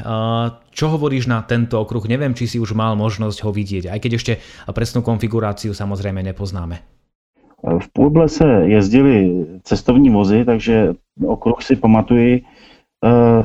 [0.74, 2.02] Čo hovoríš na tento okruh?
[2.10, 4.34] Neviem, či si už mal možnosť ho vidieť, aj keď ešte
[4.74, 6.82] presnú konfiguráciu samozrejme nepoznáme.
[7.62, 12.42] V Pueble se jezdili cestovní vozy, takže okruh si pamatuji.
[13.06, 13.44] Eh,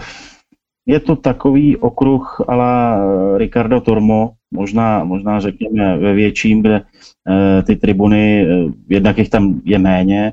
[0.86, 3.04] je to takový okruh ala
[3.36, 6.82] Ricardo Tormo, možná, možná řekněme ve větším, kde
[7.28, 10.32] eh, ty tribuny, eh, jednak jich tam je méně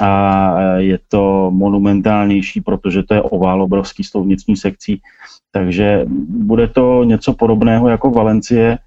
[0.00, 5.00] a je to monumentálnější, protože to je ovál obrovský s tou vnitřní sekcí,
[5.50, 8.78] takže bude to něco podobného jako Valencie,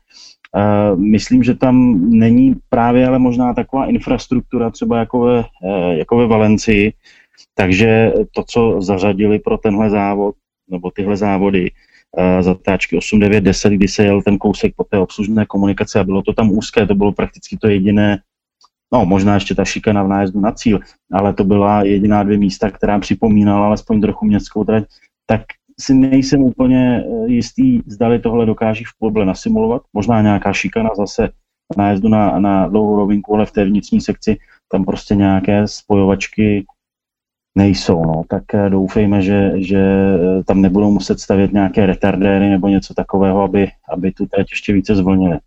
[0.95, 5.43] Myslím, že tam není právě ale možná taková infrastruktura třeba jako ve,
[5.97, 6.93] jako ve Valencii,
[7.56, 10.36] takže to, co zařadili pro tenhle závod,
[10.70, 11.72] nebo tyhle závody,
[12.41, 16.22] zatáčky 8, 9, 10, kdy se jel ten kousek po té obslužné komunikaci a bylo
[16.22, 18.20] to tam úzké, to bylo prakticky to jediné,
[18.93, 20.80] no možná ještě ta šikana v nájezdu na cíl,
[21.11, 24.84] ale to byla jediná dvě místa, která připomínala alespoň trochu městskou trať,
[25.26, 25.41] tak
[25.80, 29.82] si nejsem úplně eh, jistý, zdali tohle dokáží v Pueble nasimulovat.
[29.93, 31.30] Možná nějaká šikana zase
[31.78, 34.38] nájezdu na, na dlouhou rovinku, ale v té vnitřní sekci
[34.72, 36.66] tam prostě nějaké spojovačky
[37.56, 38.06] nejsou.
[38.06, 38.24] No.
[38.28, 43.41] Tak eh, doufejme, že, že eh, tam nebudou muset stavět nějaké retardéry nebo něco takového,
[43.41, 45.39] aby, aby tu teď ještě více zvlnili.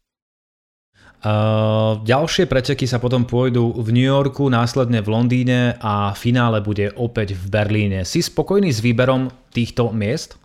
[1.18, 6.94] Uh, ďalšie preteky sa potom pôjdu v New Yorku, následne v Londýne a finále bude
[6.94, 8.06] opäť v Berlíne.
[8.06, 10.38] Si spokojný s výberom týchto miest?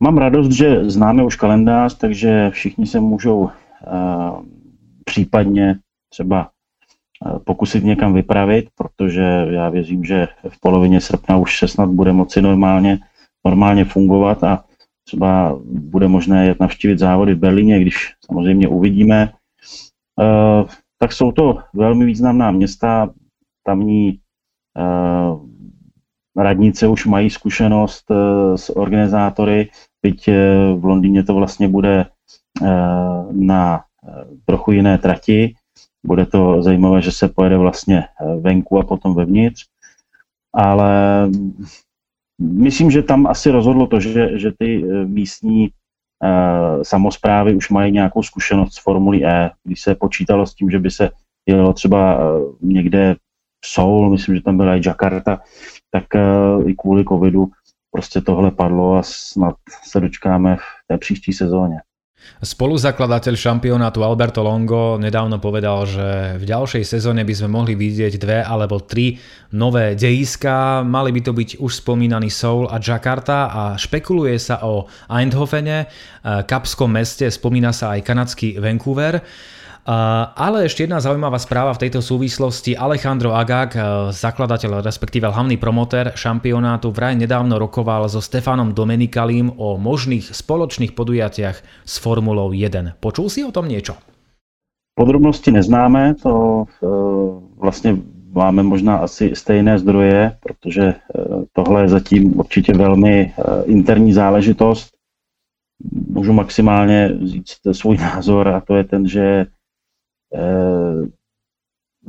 [0.00, 3.50] Mám radost, že známe už kalendář, takže všichni se můžou uh,
[5.04, 5.76] případně
[6.08, 6.55] třeba
[7.44, 12.42] pokusit někam vypravit, protože já věřím, že v polovině srpna už se snad bude moci
[12.42, 12.98] normálně,
[13.44, 14.64] normálně fungovat a
[15.04, 19.32] třeba bude možné jet navštívit závody v Berlíně, když samozřejmě uvidíme,
[20.20, 20.64] Eh,
[20.98, 23.10] tak jsou to velmi významná města,
[23.62, 24.18] tamní
[24.78, 29.70] eh, radnice už mají zkušenost eh, s organizátory,
[30.02, 30.28] byť
[30.76, 32.06] v Londýně to vlastně bude
[33.32, 33.84] na
[34.44, 35.54] trochu jiné trati.
[36.06, 38.04] Bude to zajímavé, že se pojede vlastně
[38.40, 39.66] venku a potom vevnitř.
[40.54, 41.28] Ale
[42.40, 45.70] myslím, že tam asi rozhodlo to, že, že ty místní
[46.24, 50.78] Eh, samozprávy už mají nějakou zkušenost s Formulí E, když se počítalo s tím, že
[50.78, 51.10] by se
[51.46, 53.16] jelo třeba eh, někde
[53.64, 55.40] Seoul, myslím, že tam byla i Jakarta,
[55.90, 56.20] tak eh,
[56.66, 57.50] i kvůli covidu
[57.90, 61.80] prostě tohle padlo a snad se dočkáme v té příští sezóně.
[62.36, 68.38] Spoluzakladateľ šampionátu Alberto Longo nedávno povedal, že v ďalšej sezóne by sme mohli vidieť dve
[68.44, 69.16] alebo tri
[69.56, 70.84] nové dejiska.
[70.84, 75.88] Mali by to byť už spomínaný Seoul a Jakarta a špekuluje sa o Eindhovene,
[76.24, 79.24] Kapskom meste, spomína sa aj kanadský Vancouver.
[79.86, 82.74] Ale ešte jedna zaujímavá správa v tejto súvislosti.
[82.74, 89.78] Alejandro Agag, e, zakladateľ, respektíve hlavný promotér šampionátu, vraj nedávno rokoval so Stefanom Domenikalím o
[89.78, 92.98] možných spoločných podujatiach s Formulou 1.
[92.98, 93.94] Počul si o tom niečo?
[94.98, 96.86] Podrobnosti neznáme, to e,
[97.62, 97.96] vlastně
[98.34, 100.96] máme možná asi stejné zdroje, protože e,
[101.54, 103.32] tohle je zatím určitě velmi
[103.70, 104.90] interní záležitost.
[106.10, 109.46] Můžu maximálně říct svůj názor a to je ten, že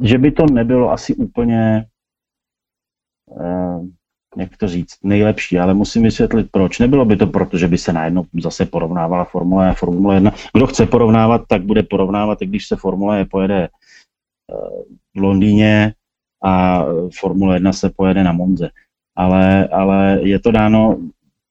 [0.02, 1.86] že by to nebylo asi úplně,
[3.42, 3.80] eh,
[4.38, 6.80] jak to říct, nejlepší, ale musím vysvětlit proč.
[6.80, 10.32] Nebylo by to proto, že by se najednou zase porovnávala Formule a Formule 1.
[10.54, 13.70] Kdo chce porovnávat, tak bude porovnávat, i když se Formule pojede eh,
[15.16, 15.94] v Londýně
[16.44, 16.84] a
[17.20, 18.70] Formule 1 se pojede na Monze.
[19.16, 20.98] Ale, ale je to dáno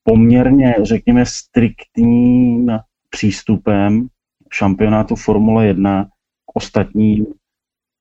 [0.03, 2.79] poměrně, řekněme, striktním
[3.11, 4.09] přístupem
[4.53, 6.09] šampionátu Formule 1
[6.57, 7.27] ostatním,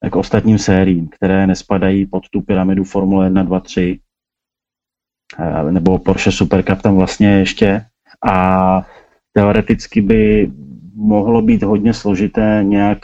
[0.10, 3.99] k ostatním sériím, které nespadají pod tu pyramidu Formule 1, 2, 3,
[5.72, 7.86] nebo Porsche Super Cup tam vlastně ještě.
[8.28, 8.82] A
[9.34, 10.51] teoreticky by
[10.95, 12.99] mohlo být hodně složité nějak,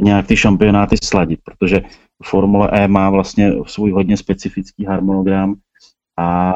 [0.00, 1.80] nějak ty šampionáty sladit, protože
[2.24, 5.54] Formule E má vlastně svůj hodně specifický harmonogram
[6.18, 6.54] a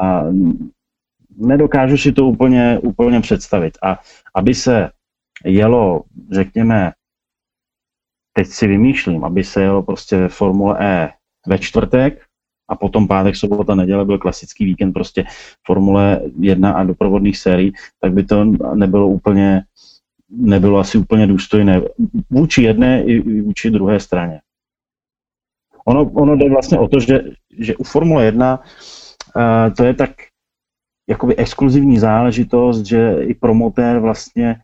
[1.37, 3.77] nedokážu si to úplně, úplně představit.
[3.83, 3.99] A
[4.35, 4.89] aby se
[5.45, 6.91] jelo, řekněme,
[8.37, 11.09] teď si vymýšlím, aby se jelo prostě Formule E
[11.47, 12.21] ve čtvrtek
[12.69, 15.25] a potom pátek, sobota, neděle byl klasický víkend prostě
[15.65, 19.63] Formule 1 a doprovodných sérií, tak by to nebylo úplně,
[20.29, 21.81] nebylo asi úplně důstojné
[22.29, 24.41] vůči jedné i vůči druhé straně.
[25.85, 27.21] Ono, ono jde vlastně o to, že,
[27.57, 30.11] že u Formule 1 uh, to je tak
[31.09, 34.55] jakoby exkluzivní záležitost, že i promotér vlastně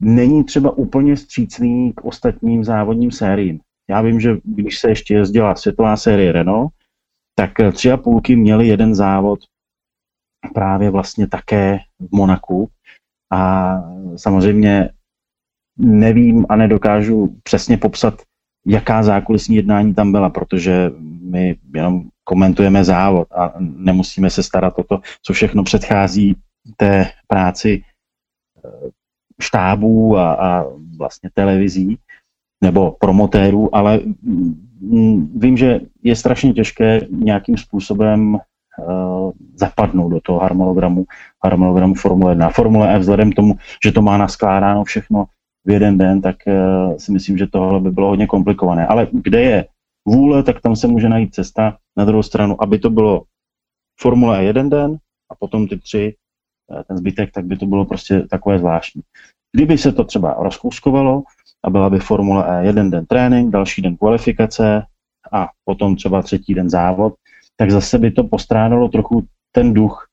[0.00, 3.60] není třeba úplně střícný k ostatním závodním sériím.
[3.90, 6.72] Já vím, že když se ještě jezdila světová série Renault,
[7.34, 9.38] tak tři a půlky měli jeden závod
[10.54, 12.68] právě vlastně také v Monaku
[13.32, 13.74] a
[14.16, 14.90] samozřejmě
[15.78, 18.22] nevím a nedokážu přesně popsat,
[18.66, 20.90] jaká zákulisní jednání tam byla, protože
[21.20, 26.36] my jenom komentujeme závod a nemusíme se starat o to, co všechno předchází
[26.76, 27.82] té práci
[29.40, 30.64] štábů a, a
[30.98, 31.98] vlastně televizí
[32.60, 34.00] nebo promotérů, ale
[34.80, 41.04] mm, vím, že je strašně těžké nějakým způsobem uh, zapadnout do toho harmonogramu,
[41.44, 42.48] harmonogramu Formule 1.
[42.48, 45.24] Formule E vzhledem k tomu, že to má naskládáno všechno
[45.64, 48.86] v jeden den, tak uh, si myslím, že tohle by bylo hodně komplikované.
[48.86, 49.66] Ale kde je
[50.08, 51.76] vůle, tak tam se může najít cesta.
[51.96, 53.22] Na druhou stranu, aby to bylo
[54.00, 54.96] Formule E jeden den
[55.30, 56.25] a potom ty tři, eh,
[56.88, 59.02] ten zbytek, tak by to bylo prostě takové zvláštní.
[59.52, 61.22] Kdyby se to třeba rozkouskovalo
[61.64, 64.82] a byla by Formule E jeden den trénink, další den kvalifikace
[65.32, 67.14] a potom třeba třetí den závod,
[67.56, 70.06] tak zase by to postrádalo trochu ten duch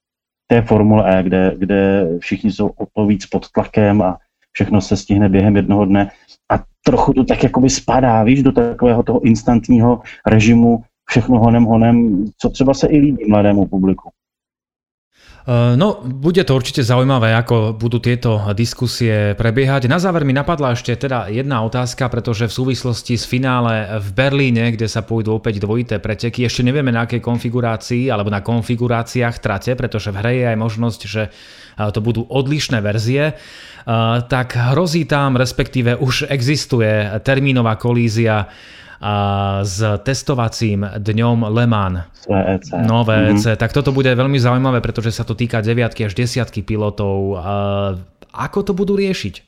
[0.47, 4.17] té Formule E, kde, kde všichni jsou o to víc pod tlakem a
[4.51, 6.11] všechno se stihne během jednoho dne
[6.51, 12.25] a trochu to tak jakoby spadá, víš, do takového toho instantního režimu, všechno honem honem,
[12.37, 14.09] co třeba se i líbí mladému publiku.
[15.43, 19.91] Eh, no, bude to určite zaujímavé, ako budú tieto diskusie prebiehať.
[19.91, 24.71] Na záver mi napadla ešte teda jedna otázka, pretože v súvislosti s finále v Berlíne,
[24.71, 29.75] kde sa pôjdu opäť dvojité preteky, ešte nevieme na akej konfigurácii alebo na konfiguráciách trate,
[29.75, 33.35] pretože v hre je aj možnosť, že eh, to budú odlišné verzie, eh,
[34.31, 38.47] tak hrozí tam, respektíve už existuje termínová kolízia
[39.63, 42.07] s testovacím dňom Le Mans.
[42.29, 42.63] VEC.
[42.87, 43.43] No VEC.
[43.43, 43.59] Mm-hmm.
[43.59, 47.35] Tak toto bude veľmi zaujímavé, pretože sa to týka deviatky až desiatky pilotov.
[48.31, 49.43] Ako to budú riešiť?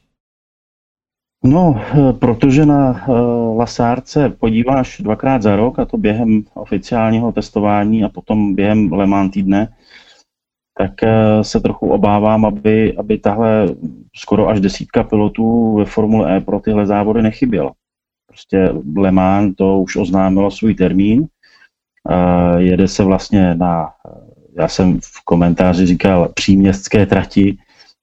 [1.45, 1.81] No,
[2.19, 3.05] protože na
[3.55, 9.31] Lasárce podíváš dvakrát za rok, a to během oficiálního testování a potom během Le Mans
[9.31, 9.67] týdne,
[10.77, 13.67] tak e, se trochu obávám, aby, aby tahle
[14.15, 17.71] skoro až desítka pilotů ve Formule E pro tyhle závody nechyběla
[18.35, 21.27] prostě Le Mans to už oznámilo svůj termín.
[22.57, 23.89] Jede se vlastně na,
[24.57, 27.57] já jsem v komentáři říkal, příměstské trati,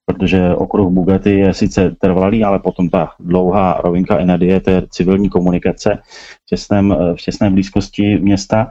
[0.06, 5.28] protože okruh Bugatti je sice trvalý, ale potom ta dlouhá rovinka Enadie, to je civilní
[5.28, 5.98] komunikace
[6.42, 8.70] v těsném, v těsné blízkosti města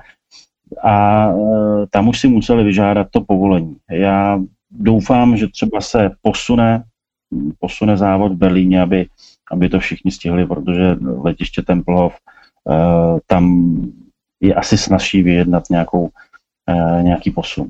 [0.84, 1.34] a e,
[1.90, 3.78] tam už si museli vyžádat to povolení.
[3.92, 4.40] Já
[4.72, 6.84] doufám, že třeba se posune,
[7.60, 9.06] posune závod v Berlíně, aby
[9.52, 12.14] aby to všichni stihli, protože letiště Tempelhof
[13.28, 13.46] tam
[14.42, 16.10] je asi snažší vyjednat nějakou,
[16.70, 17.70] eh, nějaký posun.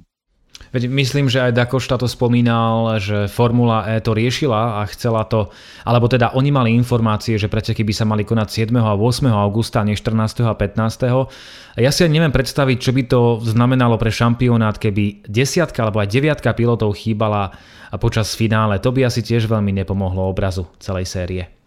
[0.72, 5.52] Veď myslím, že aj Dakošta to spomínal, že Formula E to riešila a chcela to,
[5.84, 8.80] alebo teda oni mali informácie, že preteky by sa mali konať 7.
[8.80, 9.28] a 8.
[9.36, 10.48] augusta, nie 14.
[10.48, 11.28] a 15.
[11.76, 16.56] Ja si neviem predstaviť, čo by to znamenalo pre šampionát, keby desiatka alebo aj deviatka
[16.56, 17.52] pilotov chýbala
[18.00, 18.80] počas finále.
[18.80, 21.61] To by asi tiež veľmi nepomohlo obrazu celej série.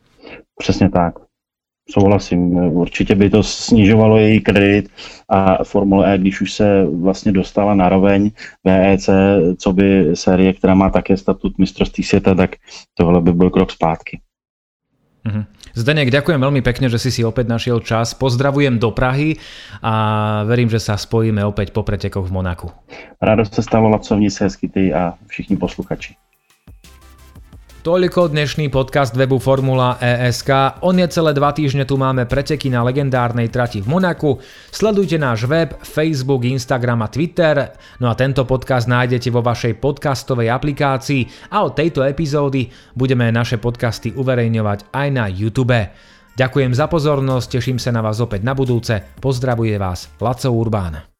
[0.58, 1.14] Přesně tak.
[1.90, 2.56] Souhlasím.
[2.56, 4.88] Určitě by to snižovalo její kredit
[5.28, 8.30] a Formule E, když už se vlastně dostala na roveň
[8.64, 9.10] VEC,
[9.58, 12.50] co by série, která má také statut mistrovství světa, tak
[12.94, 14.20] tohle by byl krok zpátky.
[15.24, 15.44] Mm-hmm.
[15.74, 18.12] Zdenek, ďakujem veľmi pekne, že si si opäť našiel čas.
[18.14, 19.40] Pozdravujem do Prahy
[19.80, 19.94] a
[20.46, 22.68] verím, že sa spojíme opäť po pretekoch v Monaku.
[23.18, 26.14] Radost se stalo, Lacovnice, hezky ty a všichni posluchači.
[27.84, 30.80] Toľko dnešný podcast webu Formula ESK.
[30.88, 34.40] O necelé dva týždne tu máme preteky na legendárnej trati v Monaku.
[34.72, 37.76] Sledujte náš web, Facebook, Instagram a Twitter.
[38.00, 43.60] No a tento podcast nájdete vo vašej podcastovej aplikácii a od tejto epizódy budeme naše
[43.60, 45.76] podcasty uverejňovať aj na YouTube.
[46.40, 48.96] Ďakujem za pozornosť, teším sa na vás opäť na budúce.
[49.20, 51.13] Pozdravuje vás Laco Urbán.